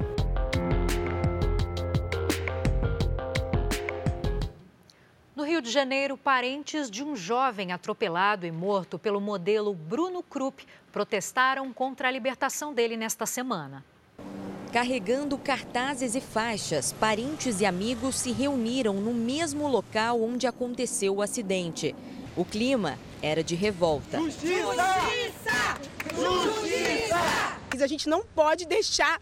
[5.47, 11.71] Rio de Janeiro, parentes de um jovem atropelado e morto pelo modelo Bruno Krupp protestaram
[11.71, 13.81] contra a libertação dele nesta semana.
[14.73, 21.21] Carregando cartazes e faixas, parentes e amigos se reuniram no mesmo local onde aconteceu o
[21.21, 21.95] acidente.
[22.35, 24.19] O clima era de revolta.
[24.19, 25.79] Justiça!
[26.13, 27.85] Justiça!
[27.85, 29.21] A gente não pode deixar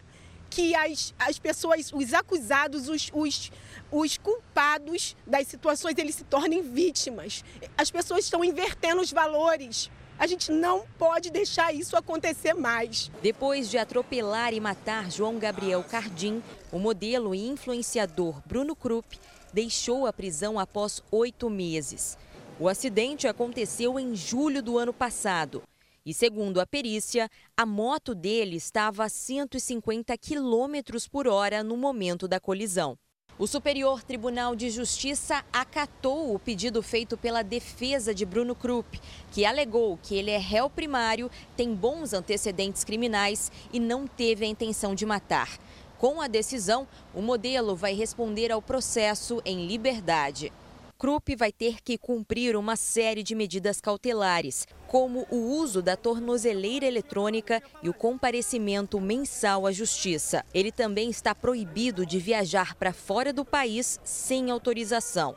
[0.50, 3.52] que as, as pessoas, os acusados, os, os,
[4.00, 7.42] os culpados das situações, eles se tornem vítimas.
[7.78, 9.90] As pessoas estão invertendo os valores.
[10.18, 13.10] A gente não pode deixar isso acontecer mais.
[13.22, 16.42] Depois de atropelar e matar João Gabriel Cardim,
[16.72, 19.18] o modelo e influenciador Bruno Krupp
[19.52, 22.18] deixou a prisão após oito meses.
[22.58, 25.62] O acidente aconteceu em julho do ano passado.
[26.04, 32.28] E segundo a perícia, a moto dele estava a 150 km por hora no momento
[32.28, 32.98] da colisão.
[33.38, 38.98] O Superior Tribunal de Justiça acatou o pedido feito pela defesa de Bruno Krupp,
[39.30, 44.48] que alegou que ele é réu primário, tem bons antecedentes criminais e não teve a
[44.48, 45.58] intenção de matar.
[45.98, 50.50] Com a decisão, o modelo vai responder ao processo em liberdade.
[50.98, 56.86] Krupp vai ter que cumprir uma série de medidas cautelares, como o uso da tornozeleira
[56.86, 60.42] eletrônica e o comparecimento mensal à justiça.
[60.54, 65.36] Ele também está proibido de viajar para fora do país sem autorização.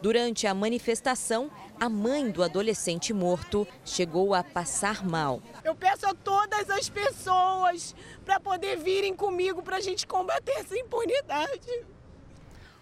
[0.00, 5.42] Durante a manifestação, a mãe do adolescente morto chegou a passar mal.
[5.64, 10.78] Eu peço a todas as pessoas para poder virem comigo para a gente combater essa
[10.78, 11.84] impunidade.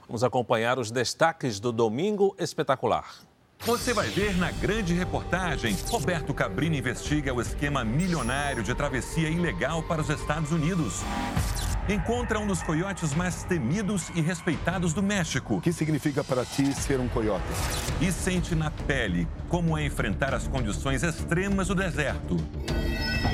[0.08, 3.04] Vamos acompanhar os destaques do Domingo Espetacular.
[3.60, 9.82] Você vai ver na grande reportagem: Roberto Cabrini investiga o esquema milionário de travessia ilegal
[9.82, 11.02] para os Estados Unidos.
[11.90, 15.56] Encontra um dos coiotes mais temidos e respeitados do México.
[15.56, 17.44] O que significa para ti ser um coiote?
[18.00, 22.36] E sente na pele como é enfrentar as condições extremas do deserto.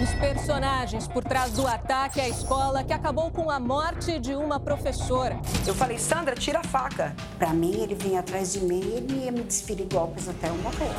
[0.03, 4.59] Os personagens por trás do ataque à escola que acabou com a morte de uma
[4.59, 5.39] professora.
[5.65, 7.15] Eu falei, Sandra, tira a faca.
[7.39, 10.57] Para mim, ele vinha atrás de mim e ele ia me desferir golpes até eu
[10.57, 10.91] morrer.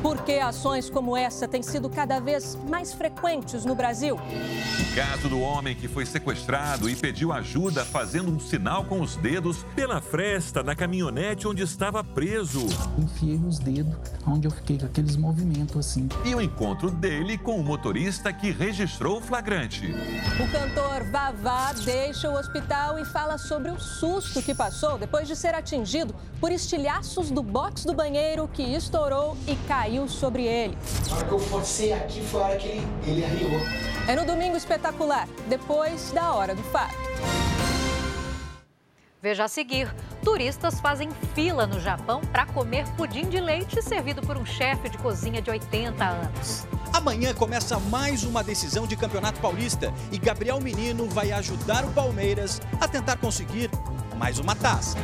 [0.00, 4.16] Por que ações como essa têm sido cada vez mais frequentes no Brasil?
[4.16, 9.16] O caso do homem que foi sequestrado e pediu ajuda fazendo um sinal com os
[9.16, 12.66] dedos pela fresta da caminhonete onde estava preso.
[12.96, 13.94] Enfiei os dedos
[14.26, 16.08] onde eu fiquei com aqueles movimentos assim.
[16.24, 19.92] E o encontro dele com o motorista que registrou o flagrante.
[20.40, 25.34] O cantor Vavá deixa o hospital e fala sobre o susto que passou depois de
[25.34, 30.78] ser atingido por estilhaços do box do banheiro que estourou e caiu sobre ele.
[31.10, 33.60] A hora que eu forcei aqui foi a hora que ele, ele arriou.
[34.06, 36.96] É no domingo espetacular, depois da hora do fato.
[39.20, 39.92] Veja a seguir:
[40.22, 44.98] turistas fazem fila no Japão para comer pudim de leite servido por um chefe de
[44.98, 46.66] cozinha de 80 anos.
[46.92, 52.60] Amanhã começa mais uma decisão de Campeonato Paulista e Gabriel Menino vai ajudar o Palmeiras
[52.80, 53.70] a tentar conseguir
[54.16, 54.96] mais uma taça.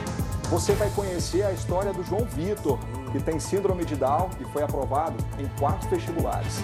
[0.44, 2.78] Você vai conhecer a história do João Vitor,
[3.10, 6.62] que tem síndrome de Down e foi aprovado em quatro vestibulares.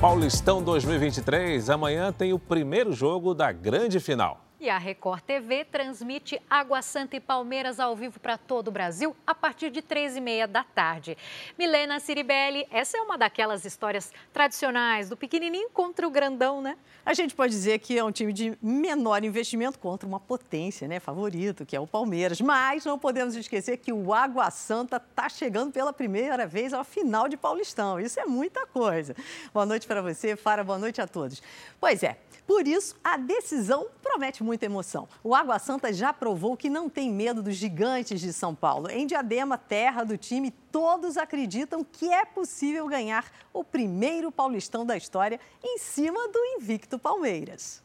[0.00, 4.49] Paulistão 2023, amanhã tem o primeiro jogo da grande final.
[4.60, 9.16] E a Record TV transmite Água Santa e Palmeiras ao vivo para todo o Brasil
[9.26, 11.16] a partir de três e meia da tarde.
[11.58, 16.76] Milena Ciribelli, essa é uma daquelas histórias tradicionais do pequenininho contra o grandão, né?
[17.06, 21.00] A gente pode dizer que é um time de menor investimento contra uma potência, né,
[21.00, 22.38] favorito, que é o Palmeiras.
[22.38, 27.28] Mas não podemos esquecer que o Água Santa está chegando pela primeira vez ao final
[27.28, 27.98] de Paulistão.
[27.98, 29.16] Isso é muita coisa.
[29.54, 30.62] Boa noite para você, Fara.
[30.62, 31.42] Boa noite a todos.
[31.80, 32.18] Pois é,
[32.50, 35.08] por isso, a decisão promete muita emoção.
[35.22, 38.90] O Água Santa já provou que não tem medo dos gigantes de São Paulo.
[38.90, 44.96] Em Diadema, terra do time, todos acreditam que é possível ganhar o primeiro Paulistão da
[44.96, 47.84] história em cima do invicto Palmeiras.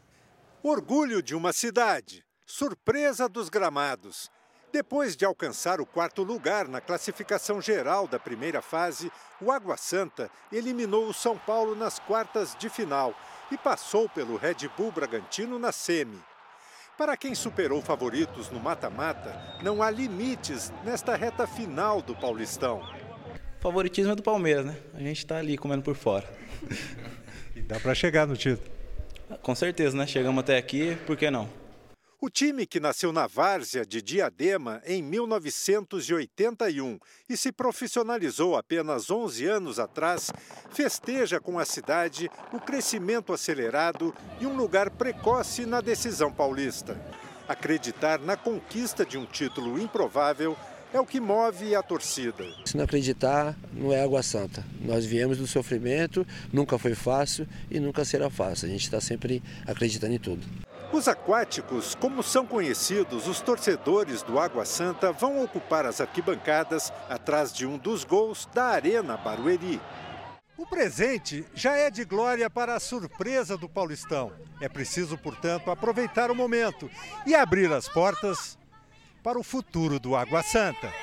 [0.63, 4.31] Orgulho de uma cidade, surpresa dos gramados.
[4.73, 10.27] Depois de alcançar o quarto lugar na classificação geral da primeira fase, o Água Santa
[10.51, 13.13] eliminou o São Paulo nas quartas de final
[13.51, 16.19] e passou pelo Red Bull Bragantino na semi.
[16.97, 22.81] Para quem superou favoritos no mata-mata, não há limites nesta reta final do Paulistão.
[23.59, 24.77] O favoritismo é do Palmeiras, né?
[24.93, 26.27] A gente está ali comendo por fora.
[27.55, 28.69] E dá para chegar no título?
[29.41, 30.05] Com certeza, né?
[30.05, 31.49] Chegamos até aqui, por que não?
[32.25, 36.97] O time que nasceu na várzea de Diadema em 1981
[37.29, 40.31] e se profissionalizou apenas 11 anos atrás,
[40.71, 44.11] festeja com a cidade o crescimento acelerado
[44.41, 46.99] e um lugar precoce na decisão paulista.
[47.47, 50.57] Acreditar na conquista de um título improvável
[50.91, 52.43] é o que move a torcida.
[52.65, 54.65] Se não acreditar, não é água santa.
[54.81, 58.67] Nós viemos do sofrimento, nunca foi fácil e nunca será fácil.
[58.67, 60.64] A gente está sempre acreditando em tudo.
[60.95, 67.51] Os aquáticos, como são conhecidos, os torcedores do Água Santa vão ocupar as arquibancadas atrás
[67.51, 69.81] de um dos gols da Arena Barueri.
[70.57, 74.31] O presente já é de glória para a surpresa do Paulistão.
[74.61, 76.89] É preciso, portanto, aproveitar o momento
[77.27, 78.57] e abrir as portas
[79.21, 80.93] para o futuro do Água Santa.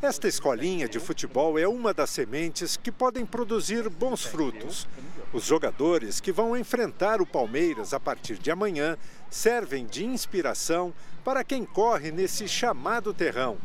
[0.00, 4.86] Esta escolinha de futebol é uma das sementes que podem produzir bons frutos.
[5.34, 8.96] Os jogadores que vão enfrentar o Palmeiras a partir de amanhã
[9.28, 13.58] servem de inspiração para quem corre nesse chamado terrão.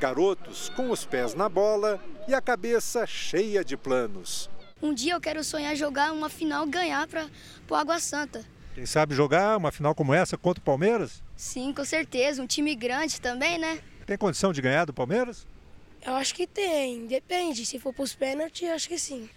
[0.00, 4.48] Garotos com os pés na bola e a cabeça cheia de planos.
[4.80, 7.28] Um dia eu quero sonhar jogar uma final ganhar para
[7.68, 8.42] o Água Santa.
[8.74, 11.22] Quem sabe jogar uma final como essa contra o Palmeiras?
[11.36, 12.40] Sim, com certeza.
[12.42, 13.80] Um time grande também, né?
[14.06, 15.46] Tem condição de ganhar do Palmeiras?
[16.00, 17.06] Eu acho que tem.
[17.06, 17.66] Depende.
[17.66, 19.28] Se for para os pênaltis, acho que sim.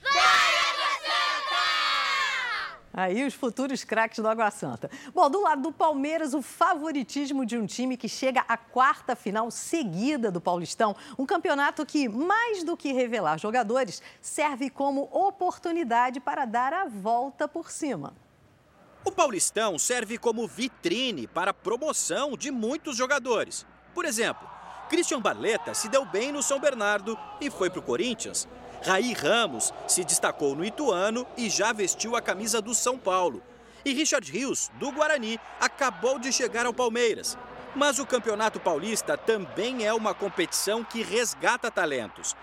[2.94, 4.90] Aí os futuros craques do Água Santa.
[5.16, 9.50] Bom, do lado do Palmeiras, o favoritismo de um time que chega à quarta final
[9.50, 10.96] seguida do Paulistão.
[11.18, 17.48] Um campeonato que, mais do que revelar jogadores, serve como oportunidade para dar a volta
[17.48, 18.14] por cima.
[19.04, 23.66] O Paulistão serve como vitrine para a promoção de muitos jogadores.
[23.94, 24.48] Por exemplo,
[24.88, 28.48] Christian Barletta se deu bem no São Bernardo e foi para o Corinthians.
[28.86, 33.42] Raí Ramos se destacou no Ituano e já vestiu a camisa do São Paulo.
[33.86, 37.38] E Richard Rios, do Guarani, acabou de chegar ao Palmeiras.
[37.74, 42.36] Mas o Campeonato Paulista também é uma competição que resgata talentos.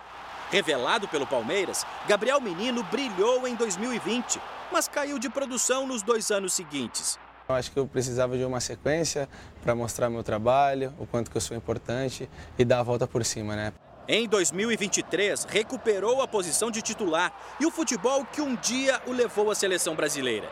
[0.50, 4.40] Revelado pelo Palmeiras, Gabriel Menino brilhou em 2020,
[4.72, 7.18] mas caiu de produção nos dois anos seguintes.
[7.48, 9.28] Eu acho que eu precisava de uma sequência
[9.62, 12.28] para mostrar meu trabalho, o quanto que eu sou importante
[12.58, 13.72] e dar a volta por cima, né?
[14.08, 19.50] Em 2023, recuperou a posição de titular e o futebol que um dia o levou
[19.50, 20.50] à seleção brasileira.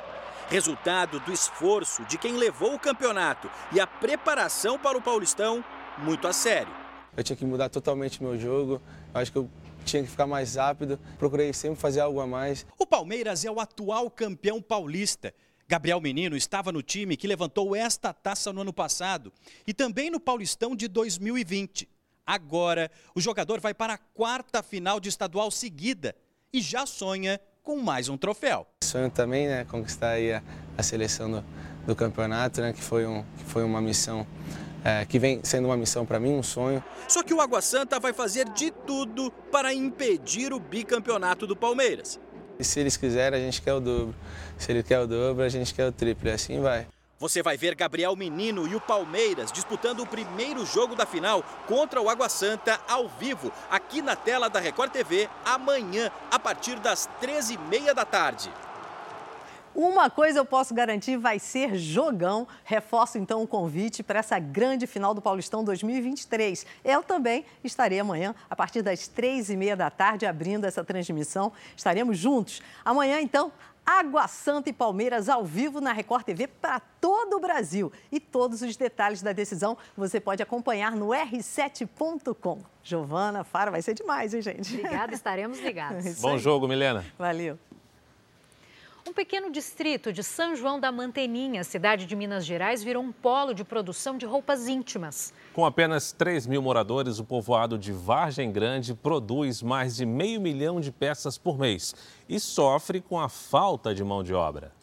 [0.48, 5.64] Resultado do esforço de quem levou o campeonato e a preparação para o Paulistão
[5.98, 6.72] muito a sério.
[7.16, 8.80] Eu tinha que mudar totalmente meu jogo.
[9.12, 9.50] Eu acho que eu
[9.84, 10.98] tinha que ficar mais rápido.
[11.18, 12.64] Procurei sempre fazer algo a mais.
[12.78, 15.34] O Palmeiras é o atual campeão paulista.
[15.66, 19.32] Gabriel Menino estava no time que levantou esta taça no ano passado
[19.66, 21.88] e também no Paulistão de 2020.
[22.28, 26.14] Agora, o jogador vai para a quarta final de estadual seguida
[26.52, 28.66] e já sonha com mais um troféu.
[28.84, 30.42] Sonho também, né, conquistar aí a,
[30.76, 31.44] a seleção do,
[31.86, 34.26] do, campeonato, né, que foi, um, que foi uma missão
[34.84, 36.84] é, que vem sendo uma missão para mim, um sonho.
[37.08, 42.20] Só que o Água Santa vai fazer de tudo para impedir o bicampeonato do Palmeiras.
[42.58, 44.14] E se eles quiserem, a gente quer o dobro.
[44.58, 46.28] Se ele quer o dobro, a gente quer o triplo.
[46.28, 46.86] E assim vai.
[47.18, 52.00] Você vai ver Gabriel Menino e o Palmeiras disputando o primeiro jogo da final contra
[52.00, 57.08] o Água Santa ao vivo, aqui na tela da Record TV, amanhã, a partir das
[57.20, 58.52] 13h30 da tarde.
[59.74, 62.48] Uma coisa eu posso garantir, vai ser jogão.
[62.64, 66.66] Reforço então o convite para essa grande final do Paulistão 2023.
[66.84, 71.52] Eu também estarei amanhã, a partir das três e meia da tarde, abrindo essa transmissão.
[71.76, 72.60] Estaremos juntos.
[72.84, 73.52] Amanhã, então,
[73.88, 77.90] Água Santa e Palmeiras ao vivo na Record TV para todo o Brasil.
[78.12, 82.58] E todos os detalhes da decisão você pode acompanhar no r7.com.
[82.82, 84.74] Giovana, Fara, vai ser demais, hein, gente?
[84.76, 86.04] Obrigada, estaremos ligados.
[86.20, 87.02] Bom jogo, Milena.
[87.18, 87.58] Valeu.
[89.08, 93.54] Um pequeno distrito de São João da Manteninha, cidade de Minas Gerais, virou um polo
[93.54, 95.32] de produção de roupas íntimas.
[95.54, 100.78] Com apenas 3 mil moradores, o povoado de Vargem Grande produz mais de meio milhão
[100.78, 101.94] de peças por mês
[102.28, 104.77] e sofre com a falta de mão de obra.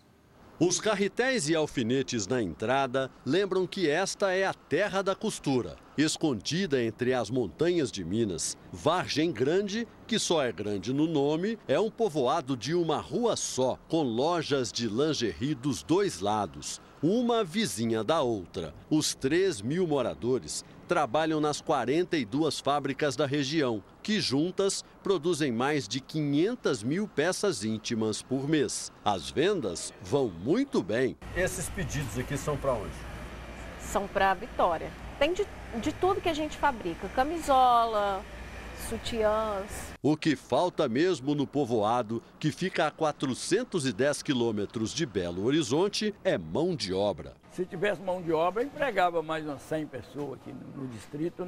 [0.58, 5.76] Os carretéis e alfinetes na entrada lembram que esta é a terra da costura.
[5.98, 11.78] Escondida entre as montanhas de Minas, Vargem Grande, que só é grande no nome, é
[11.78, 18.04] um povoado de uma rua só, com lojas de lingerie dos dois lados, uma vizinha
[18.04, 18.74] da outra.
[18.90, 26.00] Os 3 mil moradores trabalham nas 42 fábricas da região, que juntas produzem mais de
[26.00, 28.92] 500 mil peças íntimas por mês.
[29.04, 31.16] As vendas vão muito bem.
[31.38, 32.96] Esses pedidos aqui são para onde?
[33.80, 34.92] São para Vitória.
[35.20, 35.46] Tem de,
[35.80, 38.24] de tudo que a gente fabrica: camisola,
[38.90, 39.94] sutiãs.
[40.02, 46.38] O que falta mesmo no povoado, que fica a 410 quilômetros de Belo Horizonte, é
[46.38, 47.34] mão de obra.
[47.52, 51.48] Se tivesse mão de obra, empregava mais umas 100 pessoas aqui no, no distrito.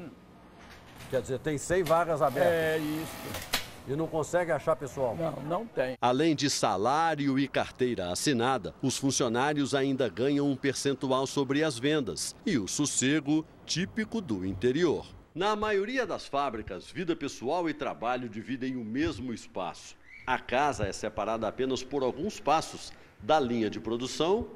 [1.09, 2.51] Quer dizer, tem 100 vagas abertas.
[2.51, 3.57] É isso.
[3.87, 5.15] E não consegue achar pessoal?
[5.15, 5.95] Não, não tem.
[6.01, 12.35] Além de salário e carteira assinada, os funcionários ainda ganham um percentual sobre as vendas
[12.45, 15.05] e o sossego típico do interior.
[15.37, 19.95] Na maioria das fábricas, vida pessoal e trabalho dividem o mesmo espaço.
[20.25, 24.47] A casa é separada apenas por alguns passos da linha de produção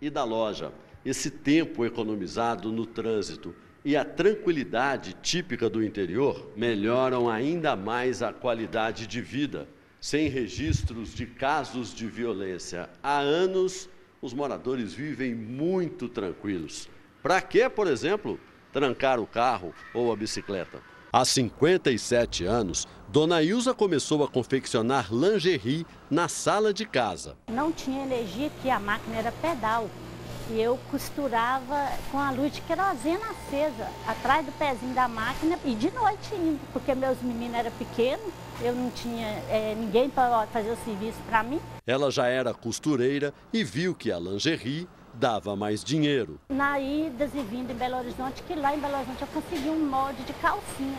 [0.00, 0.72] e da loja.
[1.04, 3.54] Esse tempo economizado no trânsito
[3.84, 9.68] e a tranquilidade típica do interior melhoram ainda mais a qualidade de vida.
[10.00, 13.90] Sem registros de casos de violência há anos,
[14.22, 16.88] os moradores vivem muito tranquilos.
[17.22, 18.40] Para que, por exemplo,
[18.74, 20.80] trancar o carro ou a bicicleta?
[21.12, 27.36] Há 57 anos, Dona Ilza começou a confeccionar lingerie na sala de casa.
[27.48, 29.88] Não tinha energia que a máquina era pedal.
[30.50, 35.74] E eu costurava com a luz de querosene acesa, atrás do pezinho da máquina e
[35.74, 40.70] de noite indo, porque meus meninos eram pequenos, eu não tinha é, ninguém para fazer
[40.72, 41.60] o serviço para mim.
[41.86, 46.40] Ela já era costureira e viu que a lingerie dava mais dinheiro.
[46.48, 49.88] Na ida e vinda em Belo Horizonte, que lá em Belo Horizonte eu consegui um
[49.88, 50.98] molde de calcinha.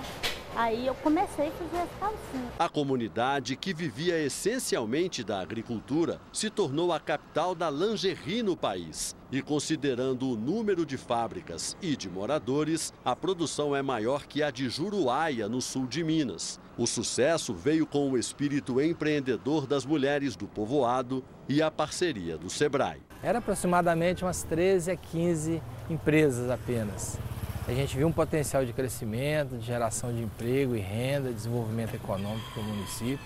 [0.55, 2.53] Aí eu comecei a fazer as calcinhas.
[2.57, 9.13] A comunidade, que vivia essencialmente da agricultura, se tornou a capital da lingerie no país.
[9.29, 14.49] E considerando o número de fábricas e de moradores, a produção é maior que a
[14.49, 16.57] de Juruáia, no sul de Minas.
[16.77, 22.49] O sucesso veio com o espírito empreendedor das mulheres do povoado e a parceria do
[22.49, 23.01] Sebrae.
[23.25, 25.59] Era aproximadamente umas 13 a 15
[25.89, 27.17] empresas apenas.
[27.67, 32.47] A gente viu um potencial de crescimento, de geração de emprego e renda, desenvolvimento econômico
[32.53, 33.25] para o município.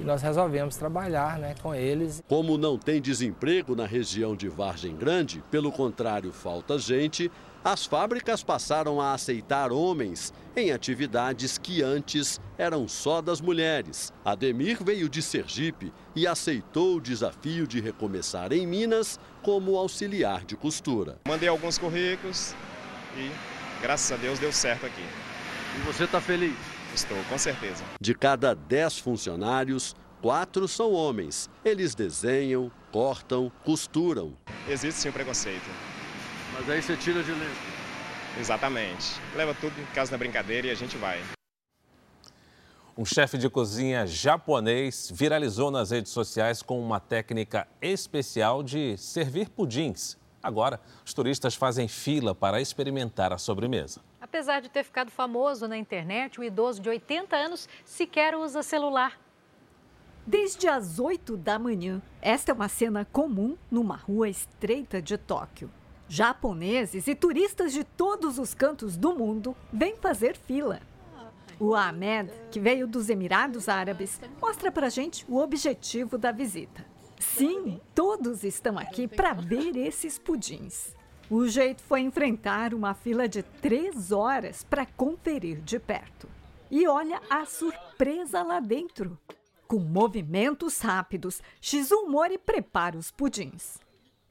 [0.00, 2.24] E nós resolvemos trabalhar né, com eles.
[2.26, 7.30] Como não tem desemprego na região de Vargem Grande, pelo contrário, falta gente,
[7.64, 14.12] as fábricas passaram a aceitar homens em atividades que antes eram só das mulheres.
[14.22, 20.56] Ademir veio de Sergipe e aceitou o desafio de recomeçar em Minas como auxiliar de
[20.56, 21.18] costura.
[21.26, 22.54] Mandei alguns currículos
[23.16, 23.30] e
[23.80, 25.04] graças a Deus deu certo aqui.
[25.78, 26.54] E você está feliz?
[26.94, 27.82] Estou, com certeza.
[27.98, 31.48] De cada dez funcionários, quatro são homens.
[31.64, 34.36] Eles desenham, cortam, costuram.
[34.68, 35.93] Existe sim o preconceito.
[36.54, 37.74] Mas aí você tira de letra.
[38.38, 39.20] Exatamente.
[39.34, 41.20] Leva tudo em casa na brincadeira e a gente vai.
[42.96, 49.48] Um chefe de cozinha japonês viralizou nas redes sociais com uma técnica especial de servir
[49.48, 50.16] pudins.
[50.40, 54.00] Agora, os turistas fazem fila para experimentar a sobremesa.
[54.20, 59.18] Apesar de ter ficado famoso na internet, o idoso de 80 anos sequer usa celular.
[60.24, 65.70] Desde as 8 da manhã, esta é uma cena comum numa rua estreita de Tóquio.
[66.08, 70.80] Japoneses e turistas de todos os cantos do mundo vêm fazer fila.
[71.58, 76.84] O Ahmed, que veio dos Emirados Árabes, mostra pra gente o objetivo da visita.
[77.18, 80.94] Sim, todos estão aqui para ver esses pudins.
[81.30, 86.28] O jeito foi enfrentar uma fila de três horas para conferir de perto.
[86.70, 89.18] E olha a surpresa lá dentro.
[89.66, 93.78] Com movimentos rápidos, Shizumori prepara os pudins.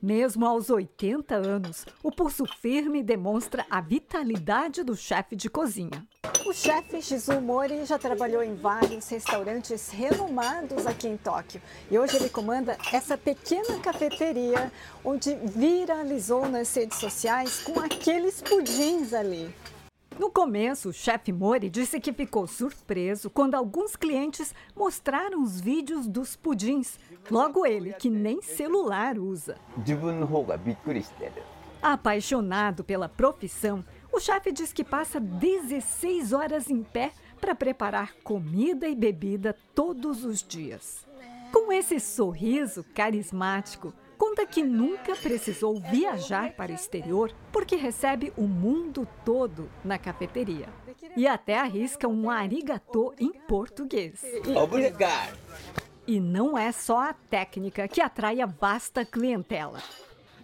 [0.04, 6.06] Mesmo aos 80 anos, o pulso firme demonstra a vitalidade do chefe de cozinha.
[6.46, 11.62] O chefe Shizumori já trabalhou em vários restaurantes renomados aqui em Tóquio.
[11.90, 14.70] E hoje ele comanda essa pequena cafeteria
[15.06, 19.56] onde viralizou nas redes sociais com aqueles pudins ali.
[20.20, 26.08] No começo, o chefe Mori disse que ficou surpreso quando alguns clientes mostraram os vídeos
[26.08, 27.00] dos pudins.
[27.30, 29.58] Logo ele, que nem celular usa.
[31.82, 37.12] Apaixonado pela profissão, o chefe diz que passa 16 horas em pé
[37.42, 41.06] para preparar comida e bebida todos os dias.
[41.52, 48.44] Com esse sorriso carismático, conta que nunca precisou viajar para o exterior porque recebe o
[48.44, 50.70] mundo todo na cafeteria.
[51.18, 54.24] E até arrisca um arigatô em português.
[54.56, 55.38] Obrigado.
[56.06, 59.82] E não é só a técnica que atrai a vasta clientela.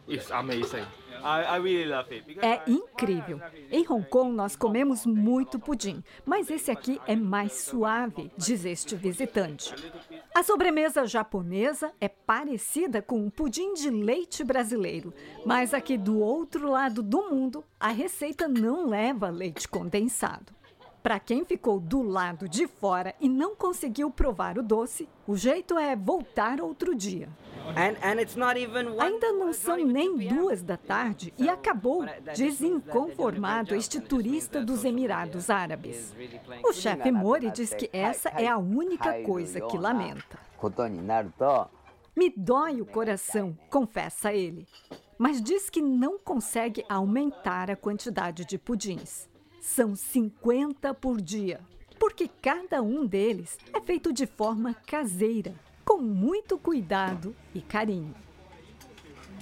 [0.08, 0.86] It's amazing.
[1.24, 2.40] I, I really love it.
[2.42, 3.40] É incrível.
[3.70, 8.96] Em Hong Kong nós comemos muito pudim, mas esse aqui é mais suave, diz este
[8.96, 9.74] visitante.
[10.34, 15.14] A sobremesa japonesa é parecida com um pudim de leite brasileiro,
[15.46, 20.59] mas aqui do outro lado do mundo a receita não leva leite condensado.
[21.02, 25.78] Para quem ficou do lado de fora e não conseguiu provar o doce, o jeito
[25.78, 27.30] é voltar outro dia.
[29.00, 36.14] Ainda não são nem duas da tarde e acabou desinconformado este turista dos Emirados Árabes.
[36.66, 40.38] O chefe Mori diz que essa é a única coisa que lamenta.
[42.16, 44.68] Me dói o coração, confessa ele,
[45.18, 49.29] mas diz que não consegue aumentar a quantidade de pudins.
[49.62, 51.60] São 50 por dia,
[52.00, 55.54] porque cada um deles é feito de forma caseira
[55.86, 58.14] com muito cuidado e carinho.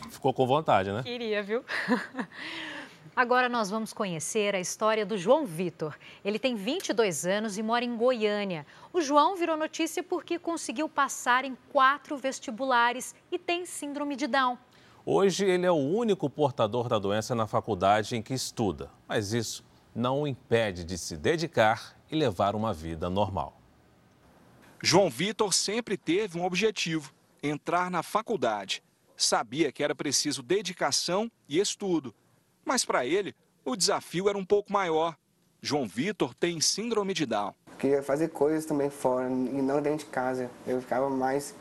[0.09, 1.03] Ficou com vontade, né?
[1.03, 1.63] Queria, viu?
[3.15, 5.97] Agora nós vamos conhecer a história do João Vitor.
[6.23, 8.65] Ele tem 22 anos e mora em Goiânia.
[8.93, 14.57] O João virou notícia porque conseguiu passar em quatro vestibulares e tem síndrome de Down.
[15.05, 19.63] Hoje ele é o único portador da doença na faculdade em que estuda, mas isso
[19.97, 23.59] não o impede de se dedicar e levar uma vida normal.
[24.81, 28.83] João Vitor sempre teve um objetivo: entrar na faculdade.
[29.15, 32.13] Sabia que era preciso dedicação e estudo.
[32.63, 33.33] Mas para ele,
[33.65, 35.17] o desafio era um pouco maior.
[35.59, 37.55] João Vitor tem síndrome de Down.
[37.79, 40.51] Queria fazer coisas também fora e não dentro de casa.
[40.67, 41.55] Eu ficava mais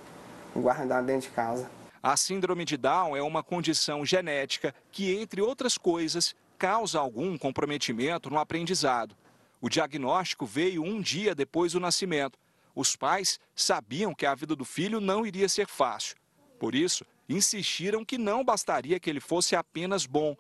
[0.55, 1.71] guardado dentro de casa.
[2.03, 8.31] A síndrome de Down é uma condição genética que, entre outras coisas, causa algum comprometimento
[8.31, 9.17] no aprendizado.
[9.61, 12.39] O diagnóstico veio um dia depois do nascimento
[12.77, 16.15] os pais sabiam que a vida do filho não iria ser fácil.
[16.61, 20.37] Por isso, insistiram que não bastaria que ele fosse apenas bom.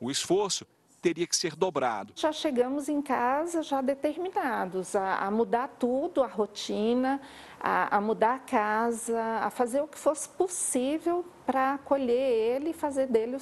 [0.00, 0.66] O esforço
[1.04, 2.14] teria que ser dobrado.
[2.16, 7.20] Já chegamos em casa já determinados a, a mudar tudo, a rotina,
[7.60, 12.72] a, a, mudar a casa, a fazer o que fosse possível para acolher ele e
[12.72, 13.36] fazer dele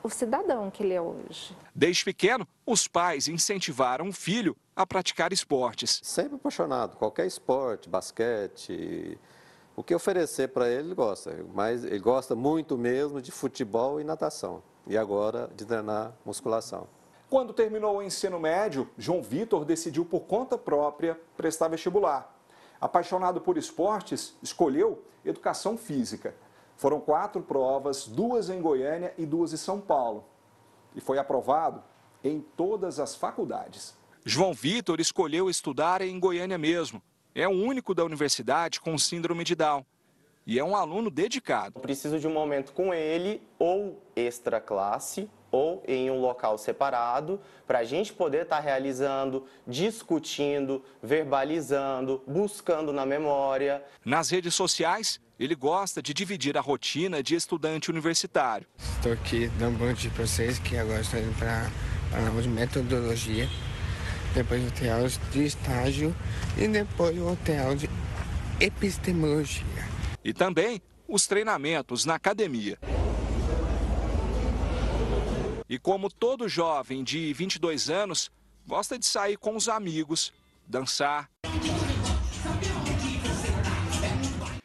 [0.00, 1.56] o cidadão que ele é hoje.
[1.74, 6.00] Desde pequeno, os pais incentivaram o filho a praticar esportes.
[6.04, 9.18] Sempre apaixonado, qualquer esporte, basquete,
[9.74, 11.44] o que oferecer para ele, ele gosta.
[11.52, 14.62] Mas ele gosta muito mesmo de futebol e natação.
[14.86, 16.86] E agora de treinar musculação.
[17.30, 22.34] Quando terminou o ensino médio, João Vitor decidiu por conta própria prestar vestibular.
[22.80, 26.34] Apaixonado por esportes, escolheu educação física.
[26.76, 30.24] Foram quatro provas, duas em Goiânia e duas em São Paulo.
[30.94, 31.82] E foi aprovado
[32.24, 33.94] em todas as faculdades.
[34.24, 37.02] João Vitor escolheu estudar em Goiânia mesmo.
[37.34, 39.84] É o único da universidade com síndrome de Down.
[40.46, 41.78] E é um aluno dedicado.
[41.80, 47.80] Preciso de um momento com ele, ou extra classe, ou em um local separado, para
[47.80, 53.82] a gente poder estar tá realizando, discutindo, verbalizando, buscando na memória.
[54.04, 58.66] Nas redes sociais, ele gosta de dividir a rotina de estudante universitário.
[58.96, 61.70] Estou aqui dando bom dia para vocês, que agora estou indo para
[62.12, 63.48] a aula de metodologia
[64.34, 66.14] depois vou ter aulas de estágio
[66.56, 67.88] e depois vou ter aula de
[68.60, 69.64] epistemologia.
[70.24, 72.78] E também os treinamentos na academia.
[75.68, 78.30] E como todo jovem de 22 anos,
[78.66, 80.32] gosta de sair com os amigos,
[80.66, 81.30] dançar.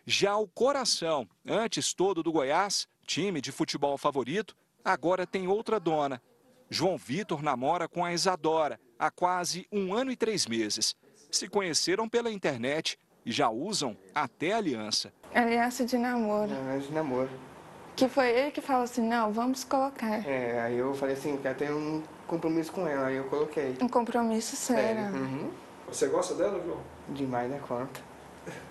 [0.06, 6.22] Já o Coração, antes todo do Goiás, time de futebol favorito, agora tem outra dona.
[6.70, 10.96] João Vitor namora com a Isadora, há quase um ano e três meses.
[11.30, 15.14] Se conheceram pela internet e já usam até aliança.
[15.34, 16.54] Aliança de namoro.
[16.54, 17.53] Aliança de namoro.
[17.96, 20.28] Que foi ele que falou assim, não, vamos colocar.
[20.28, 23.76] É, aí eu falei assim, quero ter um compromisso com ela, aí eu coloquei.
[23.82, 25.04] Um compromisso sério.
[25.04, 25.16] sério.
[25.16, 25.52] Uhum.
[25.88, 26.80] Você gosta dela, João?
[27.10, 28.02] Demais da conta.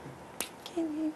[0.64, 1.12] Que lindo.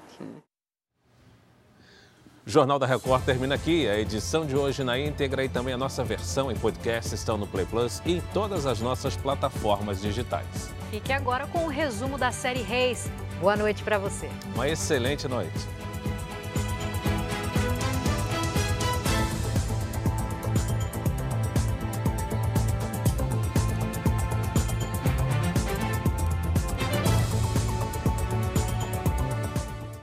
[2.47, 3.89] O Jornal da Record termina aqui.
[3.89, 7.47] A edição de hoje na íntegra e também a nossa versão em podcast estão no
[7.47, 10.71] Play Plus e em todas as nossas plataformas digitais.
[10.91, 13.11] Fique agora com o resumo da série Reis.
[13.41, 14.31] Boa noite para você.
[14.55, 15.59] Uma excelente noite.